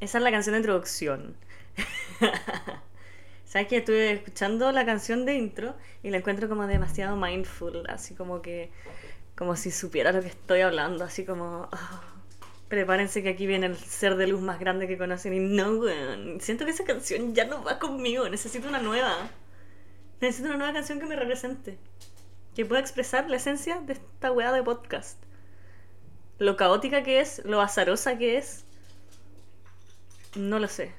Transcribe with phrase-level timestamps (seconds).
[0.00, 1.34] Esa es la canción de introducción.
[3.44, 5.74] ¿Sabes que estuve escuchando la canción de intro
[6.04, 8.70] y la encuentro como demasiado mindful, así como que
[9.34, 12.02] como si supiera lo que estoy hablando, así como ah,
[12.68, 16.40] prepárense que aquí viene el ser de luz más grande que conocen y no, weón.
[16.40, 19.28] Siento que esa canción ya no va conmigo, necesito una nueva.
[20.20, 21.78] Necesito una nueva canción que me represente.
[22.56, 25.22] Que pueda expresar la esencia de esta weá de podcast.
[26.38, 28.64] Lo caótica que es, lo azarosa que es.
[30.34, 30.94] No lo sé.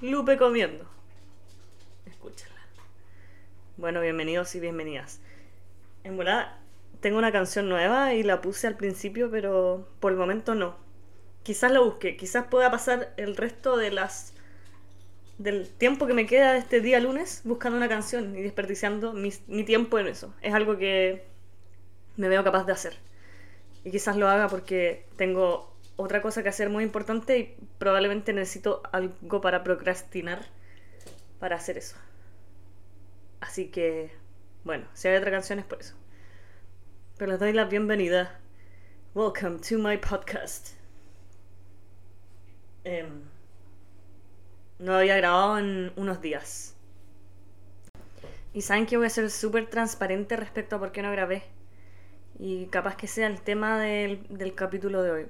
[0.00, 0.88] Lupe comiendo.
[2.06, 2.60] Escúchala.
[3.76, 5.20] Bueno, bienvenidos y bienvenidas.
[6.04, 6.56] En verdad,
[7.00, 10.76] tengo una canción nueva y la puse al principio, pero por el momento no.
[11.42, 14.32] Quizás la busque, quizás pueda pasar el resto de las
[15.40, 19.30] del tiempo que me queda este día lunes buscando una canción y desperdiciando mi,
[19.64, 20.34] tiempo en eso.
[20.42, 21.24] Es algo que
[22.16, 22.98] me veo capaz de hacer.
[23.82, 28.82] Y quizás lo haga porque tengo otra cosa que hacer muy importante y probablemente necesito
[28.92, 30.44] algo para procrastinar
[31.38, 31.96] para hacer eso.
[33.40, 34.10] Así que,
[34.64, 35.94] bueno, si hay otra canción es por eso.
[37.16, 38.38] Pero les doy la bienvenida.
[39.14, 40.74] Welcome to my podcast.
[42.84, 43.29] Em,
[44.80, 46.76] no había grabado en unos días.
[48.52, 51.42] Y saben que voy a ser súper transparente respecto a por qué no grabé.
[52.38, 55.26] Y capaz que sea el tema del, del capítulo de hoy.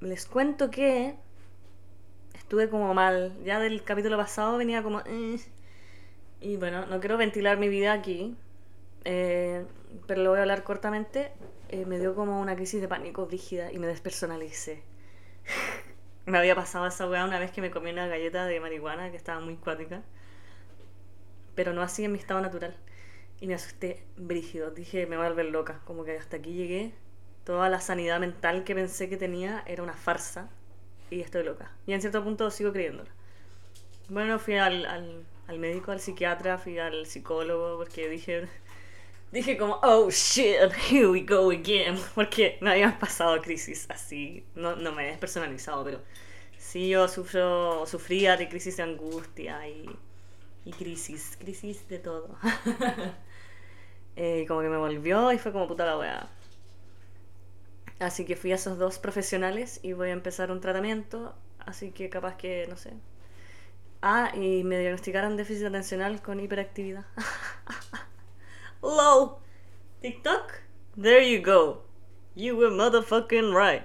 [0.00, 1.16] Les cuento que
[2.34, 3.32] estuve como mal.
[3.44, 5.00] Ya del capítulo pasado venía como...
[5.06, 5.38] "Eh".
[6.40, 8.36] Y bueno, no quiero ventilar mi vida aquí.
[9.04, 9.66] eh,
[10.06, 11.32] pero lo voy a hablar cortamente.
[11.68, 14.82] Eh, me dio como una crisis de pánico rígida y me despersonalicé.
[16.26, 19.16] me había pasado esa weá una vez que me comí una galleta de marihuana que
[19.16, 20.02] estaba muy cuática.
[21.54, 22.76] Pero no así en mi estado natural.
[23.40, 24.70] Y me asusté brígido.
[24.70, 25.80] Dije, me voy a volver loca.
[25.84, 26.92] Como que hasta aquí llegué.
[27.44, 30.48] Toda la sanidad mental que pensé que tenía era una farsa.
[31.10, 31.72] Y estoy loca.
[31.86, 33.10] Y en cierto punto sigo creyéndola.
[34.08, 38.48] Bueno, fui al, al, al médico, al psiquiatra, fui al psicólogo porque dije...
[39.34, 41.98] Dije como, oh shit, here we go again.
[42.14, 44.44] Porque me habían pasado crisis así.
[44.54, 46.00] No, no me he despersonalizado, pero
[46.56, 49.90] sí yo sufro, sufría de crisis de angustia y,
[50.64, 52.38] y crisis, crisis de todo.
[54.16, 56.28] Eh, como que me volvió y fue como puta la weá.
[57.98, 61.34] Así que fui a esos dos profesionales y voy a empezar un tratamiento.
[61.58, 62.92] Así que capaz que, no sé.
[64.02, 67.06] Ah, y me diagnosticaron déficit atencional con hiperactividad.
[68.84, 69.38] LOL.
[70.02, 70.62] TikTok.
[70.96, 71.82] There you go.
[72.34, 73.84] You were motherfucking right.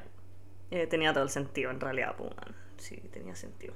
[0.71, 2.31] Eh, tenía todo el sentido en realidad, pues.
[2.77, 3.73] Sí, tenía sentido.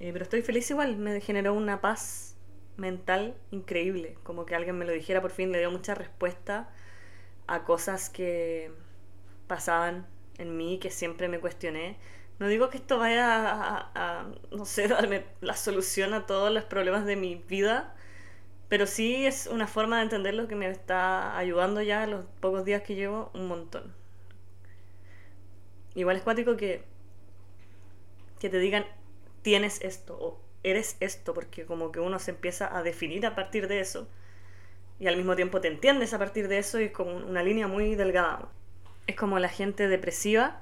[0.00, 0.96] Eh, pero estoy feliz igual.
[0.96, 2.36] Me generó una paz
[2.76, 4.16] mental increíble.
[4.22, 5.52] Como que alguien me lo dijera por fin.
[5.52, 6.70] Le dio mucha respuesta
[7.46, 8.72] a cosas que
[9.48, 10.06] pasaban
[10.38, 11.98] en mí, que siempre me cuestioné.
[12.40, 16.52] No digo que esto vaya a, a- a, no sé, darme la solución a todos
[16.52, 17.96] los problemas de mi vida,
[18.68, 22.82] pero sí es una forma de entenderlo que me está ayudando ya los pocos días
[22.82, 23.94] que llevo un montón.
[25.94, 26.84] Igual es cuático que,
[28.38, 28.84] que te digan
[29.42, 33.68] tienes esto o eres esto, porque como que uno se empieza a definir a partir
[33.68, 34.08] de eso
[35.00, 37.68] y al mismo tiempo te entiendes a partir de eso y es como una línea
[37.68, 38.48] muy delgada.
[39.06, 40.60] Es como la gente depresiva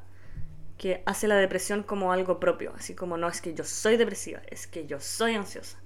[0.78, 4.42] que hace la depresión como algo propio, así como no es que yo soy depresiva,
[4.50, 5.78] es que yo soy ansiosa.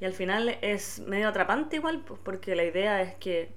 [0.00, 3.52] Y al final es medio atrapante igual, pues, porque la idea es que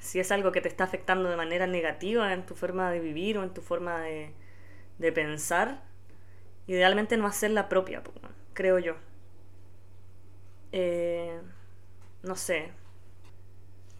[0.00, 3.38] si es algo que te está afectando de manera negativa en tu forma de vivir
[3.38, 4.32] o en tu forma de,
[4.98, 5.82] de pensar,
[6.66, 8.16] idealmente no hacerla propia, pues,
[8.52, 8.96] creo yo.
[10.72, 11.40] Eh,
[12.22, 12.72] no sé,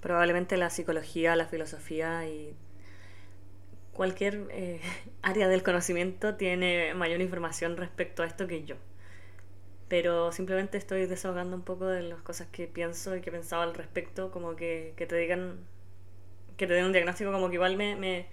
[0.01, 2.57] probablemente la psicología, la filosofía y
[3.93, 4.81] cualquier eh,
[5.23, 8.77] área del conocimiento tiene mayor información respecto a esto que yo.
[9.95, 13.63] Pero simplemente estoy desahogando un poco de las cosas que pienso y que he pensado
[13.63, 15.61] al respecto, como que, que te digan,
[16.57, 18.27] que te den un diagnóstico como que igual me, me,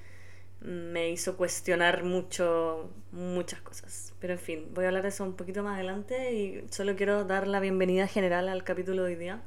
[0.61, 4.15] me hizo cuestionar mucho, muchas cosas.
[4.19, 7.25] Pero en fin, voy a hablar de eso un poquito más adelante y solo quiero
[7.25, 9.43] dar la bienvenida general al capítulo de hoy día.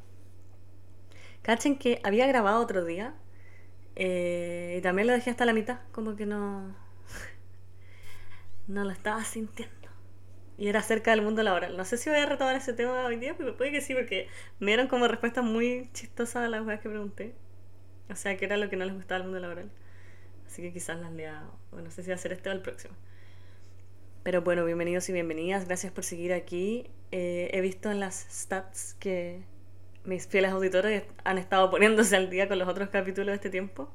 [1.43, 3.17] Cachen que había grabado otro día
[3.97, 6.77] eh, y también lo dejé hasta la mitad, como que no,
[8.69, 9.84] no lo estaba sintiendo.
[10.57, 11.77] Y era acerca del mundo laboral.
[11.77, 14.29] No sé si voy a retomar ese tema hoy día, pero puede que sí, porque
[14.61, 17.35] me dieron como respuestas muy chistosas a las cosas que pregunté.
[18.11, 19.71] O sea, que era lo que no les gustaba del mundo laboral.
[20.47, 22.95] Así que quizás las lea, o no sé si va a este o el próximo.
[24.23, 25.67] Pero bueno, bienvenidos y bienvenidas.
[25.67, 26.89] Gracias por seguir aquí.
[27.11, 29.43] Eh, he visto en las stats que
[30.05, 33.93] mis fieles auditores han estado poniéndose al día con los otros capítulos de este tiempo.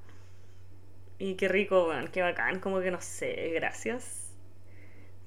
[1.18, 4.29] Y qué rico, bueno, qué bacán, como que no sé, gracias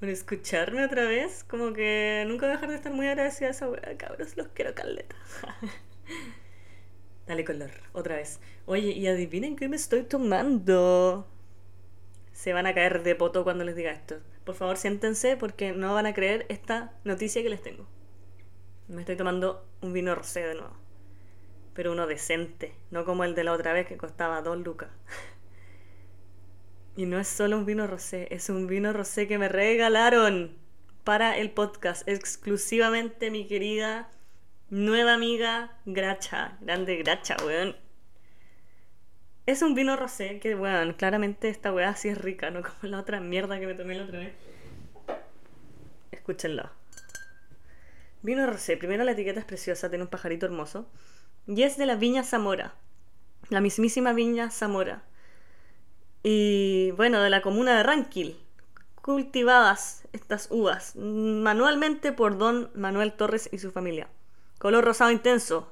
[0.03, 1.45] por escucharme otra vez.
[1.45, 5.15] Como que nunca dejar de estar muy agradecida a esa wea, cabros, los quiero caleta.
[7.25, 8.41] Dale color, otra vez.
[8.65, 11.25] Oye, y adivinen qué me estoy tomando.
[12.33, 14.17] Se van a caer de poto cuando les diga esto.
[14.43, 17.87] Por favor, siéntense porque no van a creer esta noticia que les tengo.
[18.89, 20.75] Me estoy tomando un vino rosé de nuevo.
[21.73, 24.89] Pero uno decente, no como el de la otra vez que costaba dos lucas.
[26.95, 30.55] Y no es solo un vino rosé, es un vino rosé que me regalaron
[31.03, 34.11] para el podcast, exclusivamente mi querida
[34.69, 37.75] nueva amiga Gracha, grande Gracha, weón.
[39.47, 42.99] Es un vino rosé que, weón, claramente esta weá sí es rica, no como la
[42.99, 44.33] otra mierda que me tomé la otra vez.
[46.11, 46.69] Escúchenlo.
[48.21, 50.87] Vino rosé, primero la etiqueta es preciosa, tiene un pajarito hermoso.
[51.47, 52.75] Y es de la Viña Zamora,
[53.49, 55.03] la mismísima Viña Zamora
[56.23, 58.37] y bueno, de la comuna de Ranquil,
[59.01, 64.07] cultivadas estas uvas manualmente por don Manuel Torres y su familia.
[64.57, 65.69] Color rosado intenso,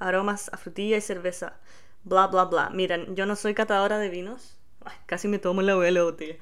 [0.00, 1.60] aromas a frutilla y cerveza,
[2.02, 2.70] bla bla bla.
[2.70, 4.58] Miren, yo no soy catadora de vinos,
[5.06, 6.36] casi me tomo la de la botella.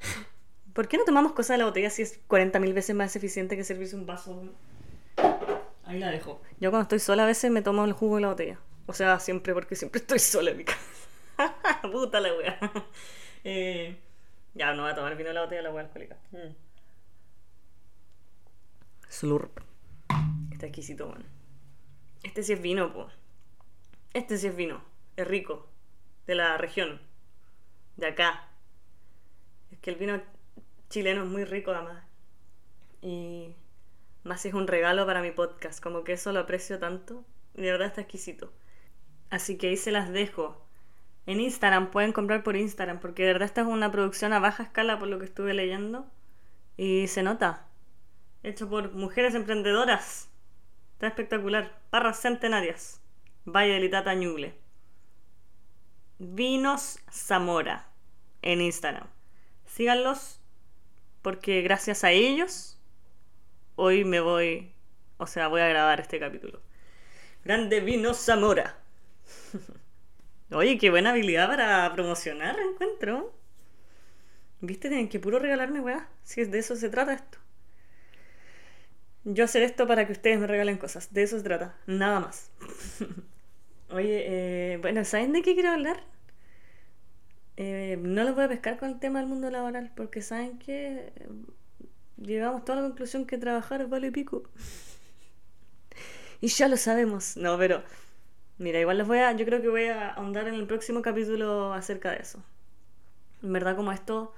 [0.72, 3.64] ¿Por qué no tomamos cosas de la botella si es 40.000 veces más eficiente que
[3.64, 4.42] servirse un vaso?
[5.84, 6.40] Ahí la dejo.
[6.60, 8.58] Yo cuando estoy sola a veces me tomo el jugo de la botella.
[8.86, 10.78] O sea, siempre porque siempre estoy sola en mi casa.
[11.92, 12.58] Puta la wea.
[13.44, 13.96] Eh,
[14.54, 16.16] ya, no voy a tomar vino de la botella la wea alcohólica.
[16.32, 16.54] Mm.
[19.08, 19.60] Slurp.
[20.50, 21.24] Está exquisito, man.
[22.22, 23.08] Este sí es vino, po.
[24.12, 24.82] Este sí es vino.
[25.16, 25.68] Es rico.
[26.26, 27.00] De la región.
[27.96, 28.48] De acá.
[29.70, 30.20] Es que el vino
[30.90, 32.04] chileno es muy rico, además.
[33.00, 33.54] Y
[34.24, 35.80] más es un regalo para mi podcast.
[35.80, 37.24] Como que eso lo aprecio tanto.
[37.54, 38.52] De verdad está exquisito.
[39.30, 40.67] Así que ahí se las dejo
[41.28, 44.62] en Instagram, pueden comprar por Instagram, porque de verdad esta es una producción a baja
[44.62, 46.10] escala por lo que estuve leyendo
[46.78, 47.66] y se nota.
[48.42, 50.30] Hecho por mujeres emprendedoras.
[50.94, 51.78] Está espectacular.
[51.90, 53.02] Parras centenarias.
[53.44, 54.54] Valle de Litata Ñuble.
[56.18, 57.90] Vinos Zamora
[58.40, 59.08] en Instagram.
[59.66, 60.40] Síganlos
[61.20, 62.80] porque gracias a ellos
[63.76, 64.72] hoy me voy,
[65.18, 66.62] o sea, voy a grabar este capítulo.
[67.44, 68.78] Grande Vinos Zamora.
[70.50, 73.32] Oye, qué buena habilidad para promocionar, encuentro.
[74.60, 74.88] ¿Viste?
[74.88, 76.08] Tienen que puro regalarme, weá.
[76.24, 77.38] Si de eso se trata esto.
[79.24, 81.12] Yo hacer esto para que ustedes me regalen cosas.
[81.12, 81.76] De eso se trata.
[81.86, 82.50] Nada más.
[83.90, 84.24] Oye,
[84.74, 86.02] eh, bueno, ¿saben de qué quiero hablar?
[87.56, 91.12] Eh, no los voy a pescar con el tema del mundo laboral porque saben que
[92.16, 94.44] llegamos toda la conclusión que trabajar vale pico.
[96.40, 97.36] y ya lo sabemos.
[97.36, 97.82] No, pero
[98.58, 101.72] Mira, igual les voy a, yo creo que voy a ahondar en el próximo capítulo
[101.72, 102.42] acerca de eso.
[103.42, 104.34] En verdad, como esto,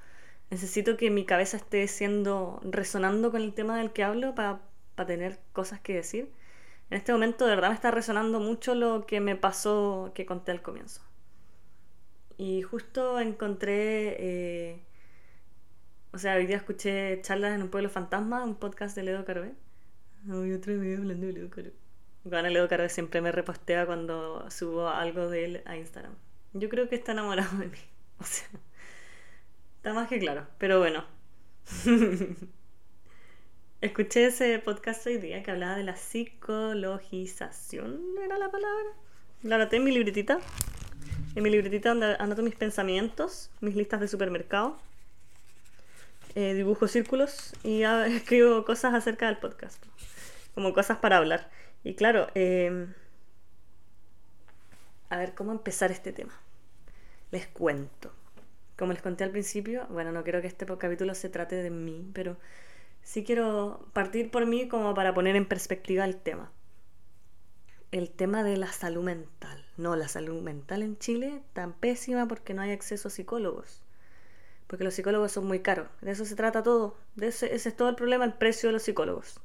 [0.51, 4.61] necesito que mi cabeza esté siendo, resonando con el tema del que hablo para
[5.07, 6.31] tener cosas que decir.
[6.91, 10.53] En este momento, de verdad, me está resonando mucho lo que me pasó, que conté
[10.53, 11.03] al comienzo.
[12.37, 14.81] Y justo encontré, eh,
[16.13, 19.55] o sea, hoy día escuché charlas en un pueblo fantasma, un podcast de Ledo Carvé.
[20.31, 21.73] Hoy otra vez hablando de Ledo Carvé.
[22.25, 26.15] Bueno, Leo Caro siempre me repostea cuando subo algo de él a Instagram.
[26.53, 27.79] Yo creo que está enamorado de mí.
[28.21, 28.49] O sea,
[29.77, 30.47] está más que claro.
[30.59, 31.07] Pero bueno.
[33.81, 38.91] Escuché ese podcast hoy día que hablaba de la psicologización, ¿era la palabra?
[39.43, 40.39] La anoté en mi libretita.
[41.35, 44.77] En mi libretita donde anoto mis pensamientos, mis listas de supermercado.
[46.35, 49.83] Eh, dibujo círculos y escribo cosas acerca del podcast.
[50.55, 51.49] Como cosas para hablar.
[51.83, 52.93] Y claro, em,
[55.09, 56.39] a ver, ¿cómo empezar este tema?
[57.31, 58.13] Les cuento.
[58.79, 62.11] Como les conté al principio, bueno, no quiero que este capítulo se trate de mí,
[62.15, 62.37] pero
[63.03, 66.53] sí quiero partir por mí como para poner en perspectiva el tema.
[67.93, 69.65] El tema de la salud mental.
[69.77, 73.83] No, la salud mental en Chile tan pésima porque no hay acceso a psicólogos.
[74.67, 75.89] Porque los psicólogos son muy caros.
[76.01, 76.97] De eso se trata todo.
[77.17, 79.41] De ese, ese es todo el problema, el precio de los psicólogos.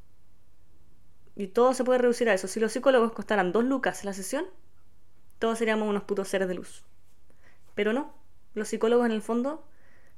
[1.35, 2.47] Y todo se puede reducir a eso.
[2.47, 4.45] Si los psicólogos costaran dos lucas la sesión,
[5.39, 6.83] todos seríamos unos putos seres de luz.
[7.73, 8.13] Pero no,
[8.53, 9.67] los psicólogos en el fondo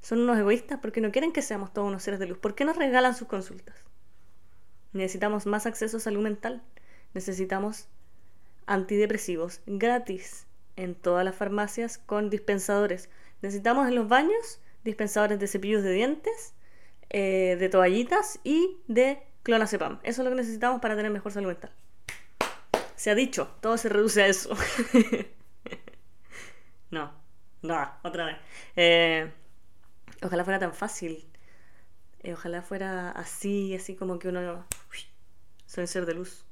[0.00, 2.38] son unos egoístas porque no quieren que seamos todos unos seres de luz.
[2.38, 3.76] ¿Por qué nos regalan sus consultas?
[4.92, 6.62] Necesitamos más acceso a salud mental.
[7.14, 7.88] Necesitamos
[8.66, 10.46] antidepresivos gratis
[10.76, 13.10] en todas las farmacias con dispensadores.
[13.42, 16.54] Necesitamos en los baños dispensadores de cepillos de dientes,
[17.10, 19.98] eh, de toallitas y de clonazepam.
[20.02, 21.72] Eso es lo que necesitamos para tener mejor salud mental.
[22.96, 24.54] Se ha dicho, todo se reduce a eso.
[26.90, 27.14] no,
[27.62, 28.36] no, otra vez.
[28.76, 29.32] Eh,
[30.22, 31.26] ojalá fuera tan fácil.
[32.22, 34.66] Eh, ojalá fuera así, así como que uno...
[35.64, 36.44] Soy un ser de luz.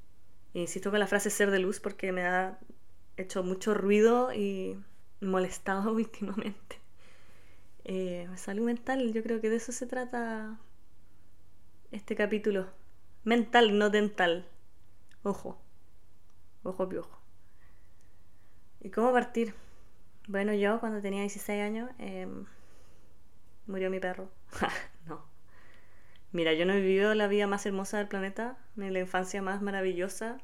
[0.54, 2.58] insisto con la frase ser de luz porque me ha
[3.18, 4.82] hecho mucho ruido y
[5.20, 6.80] molestado últimamente.
[7.84, 10.58] Eh, salud mental, yo creo que de eso se trata
[11.92, 12.85] este capítulo.
[13.26, 14.46] Mental, no dental.
[15.24, 15.58] Ojo.
[16.62, 17.20] Ojo piojo.
[18.80, 19.52] ¿Y cómo partir?
[20.28, 22.46] Bueno, yo cuando tenía 16 años em,
[23.66, 24.30] murió mi perro.
[25.08, 25.24] no.
[26.30, 29.60] Mira, yo no he vivido la vida más hermosa del planeta, ni la infancia más
[29.60, 30.38] maravillosa,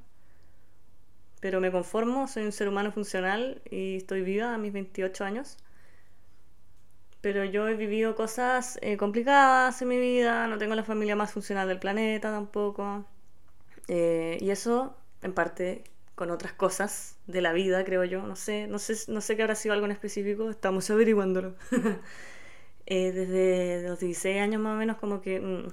[1.40, 5.56] pero me conformo, soy un ser humano funcional y estoy viva a mis 28 años.
[7.22, 11.32] Pero yo he vivido cosas eh, complicadas en mi vida, no tengo la familia más
[11.32, 13.06] funcional del planeta tampoco.
[13.88, 15.84] Eh, y eso, en parte,
[16.16, 18.22] con otras cosas de la vida, creo yo.
[18.26, 21.54] No sé, no sé, no sé qué habrá sido algo en específico, estamos averiguándolo.
[22.86, 25.68] Eh, desde los 16 años más o menos, como que mm,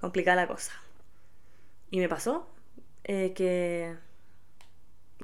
[0.00, 0.72] complicada la cosa.
[1.90, 2.48] Y me pasó
[3.04, 3.94] que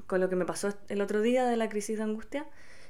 [0.07, 2.47] con lo que me pasó el otro día de la crisis de angustia,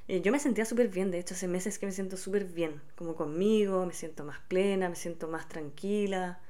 [0.08, 1.10] yo me sentía súper bien.
[1.10, 4.88] De hecho, hace meses que me siento súper bien, como conmigo, me siento más plena,
[4.88, 6.40] me siento más tranquila.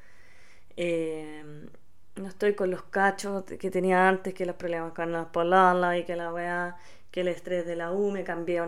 [0.77, 1.67] Eh,
[2.17, 6.05] no estoy con los cachos que tenía antes, que los problemas con las polalas y
[6.05, 6.77] que la weá,
[7.11, 8.67] que el estrés de la U me cambió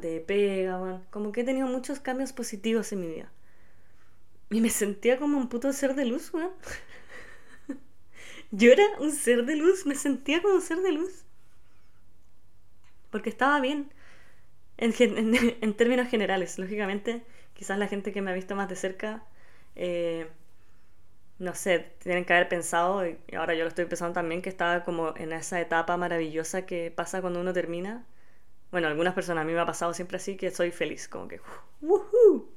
[0.00, 3.30] de pega, Como que he tenido muchos cambios positivos en mi vida.
[4.50, 6.32] Y me sentía como un puto ser de luz.
[8.50, 11.24] Yo era un ser de luz, me sentía como un ser de luz
[13.12, 13.92] porque estaba bien
[15.60, 16.58] en, términos generales.
[16.58, 17.22] Lógicamente,
[17.54, 19.22] quizás la gente que me ha visto más de cerca,
[19.76, 20.26] eh,
[21.38, 24.82] no sé, tienen que haber pensado, y ahora yo lo estoy pensando también, que estaba
[24.84, 28.04] como en esa etapa maravillosa que pasa cuando uno termina.
[28.72, 31.40] Bueno, algunas personas a mí me ha pasado siempre así, que soy feliz, como que...
[31.80, 32.48] ¡Woohoo!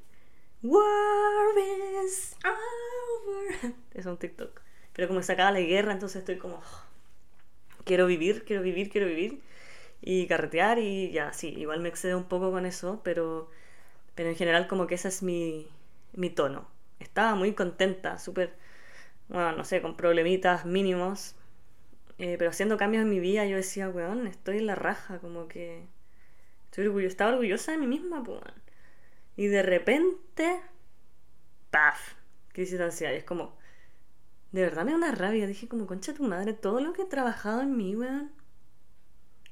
[0.64, 1.56] War
[2.06, 3.74] is over.
[3.94, 4.62] Es un TikTok.
[4.94, 6.62] Pero como se acaba la guerra, entonces estoy como...
[7.84, 9.42] Quiero vivir, quiero vivir, quiero vivir
[10.02, 13.50] y carretear y ya, sí, igual me excede un poco con eso, pero,
[14.16, 15.68] pero en general como que ese es mi,
[16.14, 16.68] mi tono.
[17.00, 18.54] Estaba muy contenta, súper,
[19.30, 21.36] bueno, no sé, con problemitas mínimos,
[22.20, 25.48] eh, pero haciendo cambios en mi vida yo decía, weón, estoy en la raja, como
[25.48, 25.84] que
[26.66, 28.42] estoy orgullosa, estaba orgullosa de mí misma, pues.
[29.38, 30.62] Y de repente,
[31.72, 32.16] ¡paf!
[32.54, 33.14] Crisis de ansiedad.
[33.14, 33.58] Y es como,
[34.52, 35.48] de verdad me da una rabia.
[35.48, 38.32] Dije como, concha tu madre, todo lo que he trabajado en mí, weón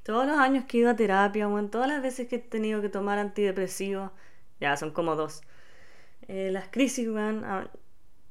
[0.04, 2.82] todos los años que he ido a terapia, bueno, todas las veces que he tenido
[2.82, 4.12] que tomar antidepresivos,
[4.60, 5.42] ya son como dos.
[6.28, 7.70] Eh, las crisis, weón, ah,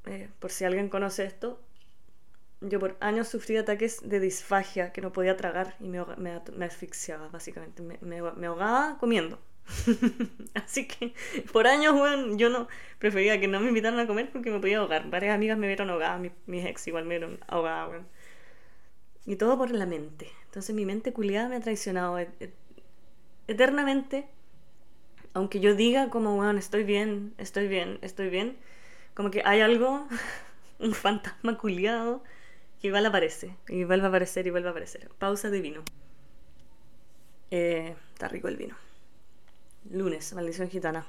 [0.06, 1.60] eh, por si alguien conoce esto,
[2.60, 7.28] yo por años sufrí ataques de disfagia que no podía tragar y me, me, asfixiaba,
[7.28, 7.82] básicamente.
[7.82, 9.38] Me, me, ahogaba comiendo.
[10.54, 11.14] Así que
[11.52, 14.78] por años, weón, yo no prefería que no me invitaran a comer porque me podía
[14.78, 15.08] ahogar.
[15.10, 18.08] Varias amigas me vieron ahogada, mis, mis ex igual me vieron ahogada, weón.
[19.24, 20.30] Y todo por la mente.
[20.52, 22.18] Entonces mi mente culiada me ha traicionado
[23.48, 24.28] eternamente.
[25.32, 28.58] Aunque yo diga como, bueno, estoy bien, estoy bien, estoy bien.
[29.14, 30.06] Como que hay algo,
[30.78, 32.22] un fantasma culiado,
[32.82, 33.56] que igual aparece.
[33.66, 35.08] Y vuelve a aparecer y vuelve a aparecer.
[35.18, 35.84] Pausa de vino.
[37.50, 38.76] Eh, está rico el vino.
[39.90, 41.06] Lunes, maldición gitana.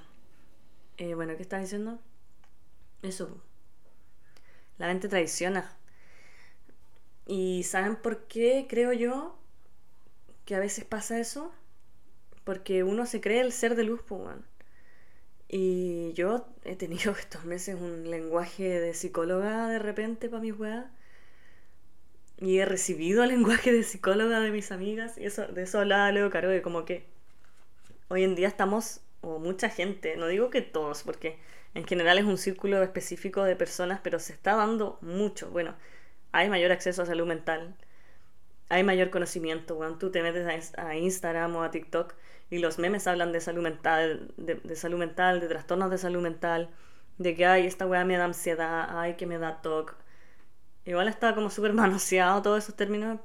[0.95, 1.99] Eh, bueno, ¿qué estás diciendo?
[3.01, 3.41] Eso.
[4.77, 5.75] La mente traiciona.
[7.25, 9.37] ¿Y saben por qué creo yo
[10.45, 11.53] que a veces pasa eso?
[12.43, 14.21] Porque uno se cree el ser de luz, pues,
[15.47, 20.85] Y yo he tenido estos meses un lenguaje de psicóloga de repente para mis weas.
[22.39, 25.17] Y he recibido el lenguaje de psicóloga de mis amigas.
[25.17, 27.05] Y eso, de eso hablaba Leo Caro, de como que
[28.09, 31.37] hoy en día estamos, o mucha gente, no digo que todos, porque
[31.73, 35.49] en general es un círculo específico de personas, pero se está dando mucho.
[35.51, 35.75] Bueno,
[36.33, 37.75] hay mayor acceso a salud mental,
[38.69, 39.75] hay mayor conocimiento.
[39.77, 42.15] Cuando tú te metes a, Instagram o a TikTok
[42.49, 46.69] y los memes hablan de salud mental, de, salud mental, de trastornos de salud mental,
[47.19, 49.95] de que, ay, esta weá me da ansiedad, ay, que me da TOC.
[50.85, 53.19] Igual está como súper manoseado todos esos términos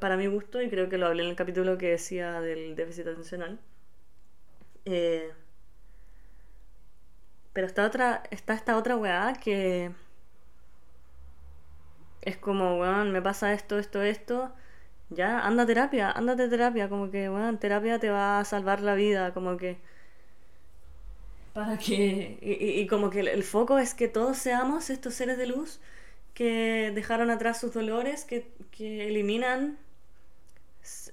[0.00, 3.06] para mi gusto y creo que lo hablé en el capítulo que decía del déficit
[3.06, 3.60] atencional.
[4.84, 5.32] Eh,
[7.52, 9.92] pero está, otra, está esta otra weá que
[12.22, 14.52] es como, weón, me pasa esto, esto, esto,
[15.10, 18.80] ya, anda a terapia, ándate a terapia, como que, weón, terapia te va a salvar
[18.80, 19.78] la vida, como que...
[21.52, 22.38] Para que...
[22.40, 25.80] Y, como que el, foco es que todos seamos estos seres de luz
[26.32, 29.78] que dejaron atrás sus dolores, que, que eliminan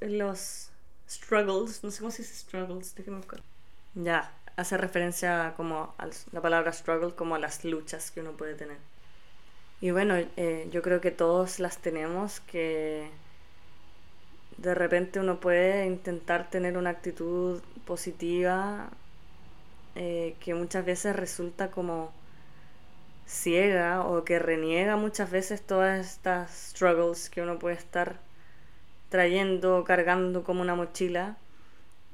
[0.02, 0.70] los
[1.10, 3.42] struggles, no sé cómo se dice struggles, déjeme buscar.
[3.96, 8.56] Ya, hace referencia como a la palabra struggle como a las luchas que uno puede
[8.56, 8.78] tener.
[9.82, 13.10] Y bueno, eh, yo creo que todos las tenemos, que
[14.58, 18.90] de repente uno puede intentar tener una actitud positiva
[19.96, 22.12] eh, que muchas veces resulta como
[23.26, 28.18] ciega o que reniega muchas veces todas estas struggles que uno puede estar
[29.10, 31.38] trayendo, cargando como una mochila.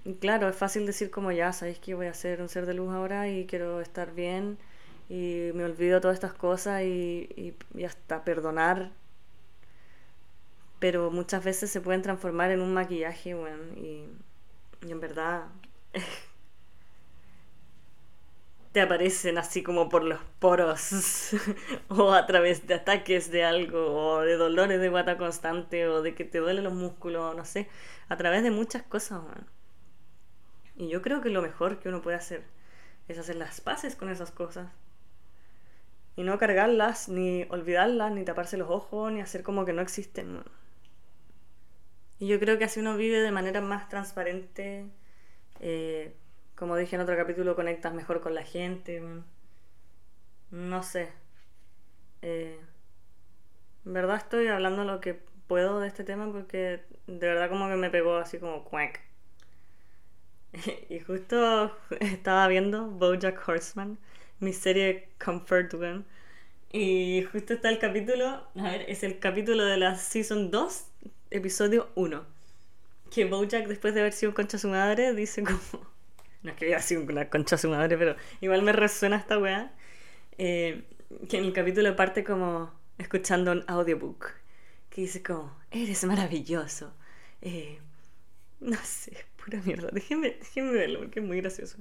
[0.06, 2.76] Y claro, es fácil decir como ya, sabéis que voy a ser un ser de
[2.76, 4.58] luz ahora y quiero estar bien
[5.10, 8.92] y me olvido todas estas cosas y, y, hasta perdonar.
[10.80, 14.06] Pero muchas veces se pueden transformar en un maquillaje, bueno, y,
[14.86, 15.46] y en verdad
[18.72, 21.32] te aparecen así como por los poros
[21.88, 26.14] o a través de ataques de algo o de dolores de guata constante o de
[26.14, 27.70] que te duelen los músculos, no sé,
[28.10, 29.22] a través de muchas cosas.
[30.76, 32.44] Y yo creo que lo mejor que uno puede hacer
[33.08, 34.68] es hacer las paces con esas cosas.
[36.16, 40.44] Y no cargarlas, ni olvidarlas, ni taparse los ojos, ni hacer como que no existen.
[42.20, 44.86] Y yo creo que así uno vive de manera más transparente.
[45.60, 46.16] Eh,
[46.56, 49.04] como dije en otro capítulo, conectas mejor con la gente.
[50.52, 51.12] No sé.
[52.22, 52.60] Eh,
[53.86, 57.76] en verdad estoy hablando lo que puedo de este tema porque de verdad como que
[57.76, 59.02] me pegó así como cuac.
[60.90, 63.98] y justo estaba viendo Bojack Horseman,
[64.40, 66.04] mi serie Comfort One.
[66.72, 68.26] Y justo está el capítulo,
[68.56, 70.86] a ver, es el capítulo de la Season 2,
[71.32, 72.26] episodio 1.
[73.12, 75.60] Que Bojack después de haber sido concha su madre dice como
[76.44, 79.74] no es que haya sido una concha su madre, pero igual me resuena esta weá.
[80.38, 80.84] Eh,
[81.30, 84.32] que en el capítulo parte como escuchando un audiobook.
[84.90, 86.94] Que dice como, eres maravilloso.
[87.42, 87.80] Eh,
[88.60, 89.90] no sé, pura mierda.
[89.92, 91.78] Déjenme, déjenme verlo porque es muy gracioso.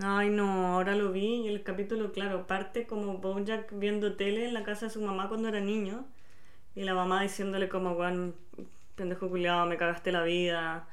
[0.00, 4.54] Ay, no, ahora lo vi y el capítulo, claro, parte como Bojack viendo tele en
[4.54, 6.06] la casa de su mamá cuando era niño.
[6.74, 8.34] Y la mamá diciéndole como, weón,
[8.96, 10.88] pendejo culiado, me cagaste la vida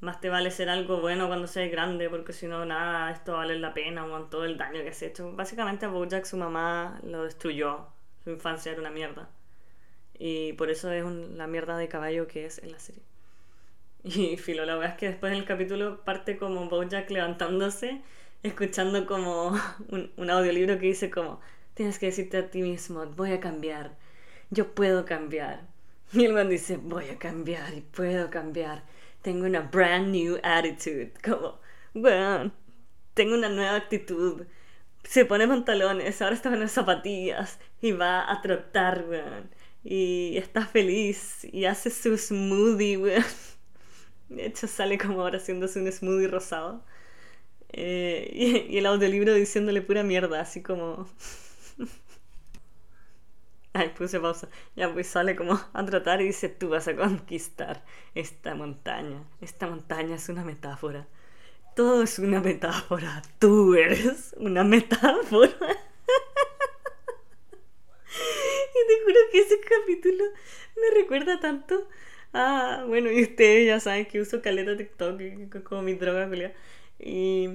[0.00, 3.58] más te vale ser algo bueno cuando seas grande, porque si no, nada, esto vale
[3.58, 5.32] la pena, con todo el daño que has hecho.
[5.32, 7.86] Básicamente a Bojack su mamá lo destruyó,
[8.24, 9.28] su infancia era una mierda.
[10.18, 13.02] Y por eso es la mierda de caballo que es en la serie.
[14.04, 18.00] Y filo, la verdad es que después en el capítulo parte como Bojack levantándose,
[18.42, 19.58] escuchando como
[20.16, 21.40] un, audiolibro que dice como,
[21.74, 23.96] tienes que decirte a ti mismo, voy a cambiar,
[24.50, 25.68] yo puedo cambiar.
[26.12, 28.82] Y el man dice, voy a cambiar y puedo cambiar
[29.22, 31.12] tengo una brand new attitude.
[31.24, 31.58] Como,
[31.94, 32.52] bueno,
[33.14, 34.46] tengo una nueva actitud.
[35.04, 39.50] Se pone pantalones, ahora está en zapatillas y va a trotar, weón.
[39.82, 43.24] Y está feliz y hace su smoothie, weón.
[44.28, 46.84] De hecho, sale como ahora haciéndose un smoothie rosado.
[47.72, 51.08] Eh, y, y el audiolibro diciéndole pura mierda, así como.
[53.72, 54.48] Ay, puse pausa.
[54.76, 59.22] Ya pues sale como a tratar y dice, tú vas a conquistar esta montaña.
[59.40, 61.06] Esta montaña es una metáfora.
[61.76, 63.22] Todo es una metáfora.
[63.38, 65.52] Tú eres una metáfora.
[68.74, 70.24] y te juro que ese capítulo
[70.76, 71.86] me recuerda tanto
[72.32, 72.84] a...
[72.88, 76.54] Bueno, y ustedes ya saben que uso caleta TikTok como mi droga, Julia.
[77.02, 77.48] Y...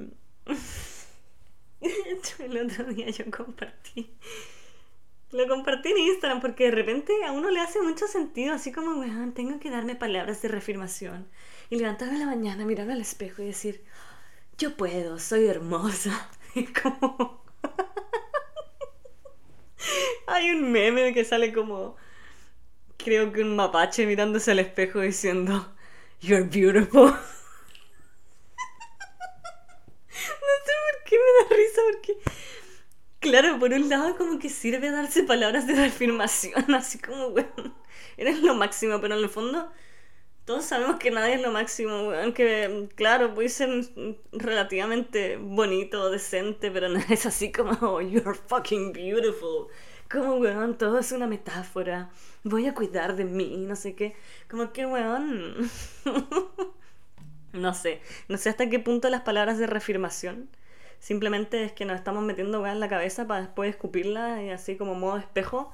[2.40, 4.10] el otro día yo compartí
[5.36, 9.00] lo compartí en Instagram porque de repente a uno le hace mucho sentido, así como,
[9.00, 11.28] weón, tengo que darme palabras de reafirmación
[11.70, 13.84] y levantarme la mañana, mirarme al espejo y decir,
[14.58, 16.30] yo puedo, soy hermosa.
[16.56, 17.44] Y como...
[20.28, 21.98] Hay un meme que sale como,
[22.96, 25.76] creo que un mapache mirándose al espejo diciendo,
[26.22, 27.08] you're beautiful.
[27.08, 27.18] no
[30.64, 32.18] sé por qué me da risa porque
[33.26, 37.74] Claro, por un lado como que sirve darse palabras de reafirmación, así como, weón,
[38.18, 39.72] eres lo máximo, pero en el fondo
[40.46, 43.70] todos sabemos que nadie es lo máximo, weón, que claro, puede ser
[44.32, 49.70] relativamente bonito, decente, pero no es así como, oh, you're fucking beautiful.
[50.08, 52.12] Como, weón, todo es una metáfora,
[52.44, 54.16] voy a cuidar de mí, no sé qué,
[54.48, 55.68] como que, weón,
[57.54, 60.48] no sé, no sé hasta qué punto las palabras de reafirmación
[61.00, 64.78] Simplemente es que nos estamos metiendo weas en la cabeza para después escupirla y así
[64.78, 65.74] como modo espejo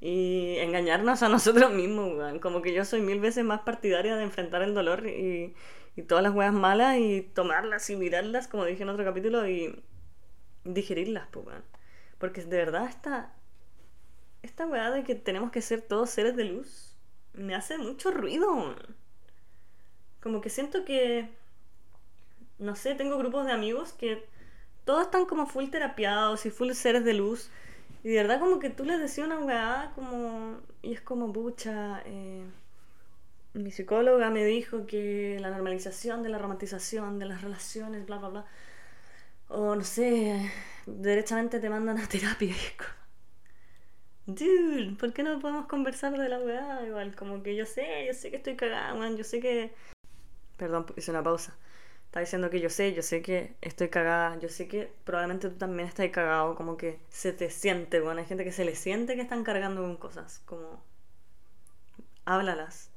[0.00, 2.38] y engañarnos a nosotros mismos, weón.
[2.38, 5.54] Como que yo soy mil veces más partidaria de enfrentar el dolor y,
[5.96, 9.82] y todas las weas malas y tomarlas y mirarlas, como dije en otro capítulo, y
[10.64, 11.64] digerirlas, pues, weón.
[12.18, 13.32] Porque de verdad está
[14.42, 16.90] esta weá de que tenemos que ser todos seres de luz
[17.32, 18.74] me hace mucho ruido.
[20.20, 21.28] Como que siento que,
[22.58, 24.24] no sé, tengo grupos de amigos que
[24.90, 27.48] todos están como full terapiados y full seres de luz.
[28.02, 30.58] Y de verdad como que tú les decías una weá como...
[30.82, 32.44] Y es como, pucha, eh,
[33.52, 38.28] mi psicóloga me dijo que la normalización de la romantización de las relaciones, bla, bla,
[38.30, 38.46] bla.
[39.46, 40.50] O no sé,
[40.86, 42.56] derechamente te mandan a terapia.
[44.26, 46.84] Dude, ¿por qué no podemos conversar de la weá?
[46.84, 49.72] Igual, como que yo sé, yo sé que estoy cagada, man, yo sé que...
[50.56, 51.56] Perdón, hice una pausa.
[52.10, 55.58] Está diciendo que yo sé, yo sé que estoy cagada, yo sé que probablemente tú
[55.58, 59.14] también estás cagado, como que se te siente, bueno, hay gente que se le siente
[59.14, 60.82] que están cargando con cosas, como...
[62.24, 62.90] Háblalas.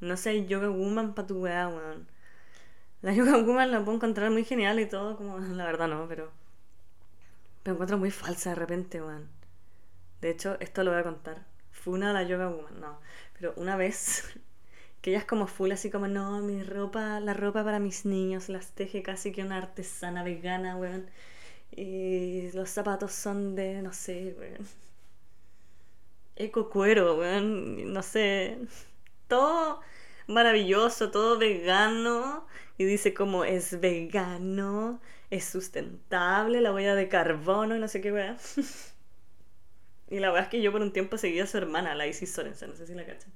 [0.00, 2.08] No sé, yoga woman pa' tu weá, weón.
[3.02, 6.32] La yoga woman la puedo encontrar muy genial y todo, como la verdad no, pero...
[7.64, 9.28] Me encuentro muy falsa de repente, weón.
[10.20, 11.46] De hecho, esto lo voy a contar.
[11.70, 12.98] Fue una de la yoga woman, no.
[13.38, 14.24] Pero una vez,
[15.06, 18.48] que ella es como full, así como, no, mi ropa, la ropa para mis niños
[18.48, 21.08] las teje casi que una artesana vegana, weón.
[21.70, 24.66] Y los zapatos son de, no sé, weón.
[26.34, 27.92] Eco cuero, weón.
[27.92, 28.58] No sé.
[29.28, 29.80] Todo
[30.26, 32.44] maravilloso, todo vegano.
[32.76, 38.12] Y dice como es vegano, es sustentable, la huella de carbono y no sé qué,
[38.12, 38.36] weón.
[40.10, 42.32] Y la verdad es que yo por un tiempo seguía a su hermana, la Isis
[42.32, 43.32] Sorensen, no sé si la cachan.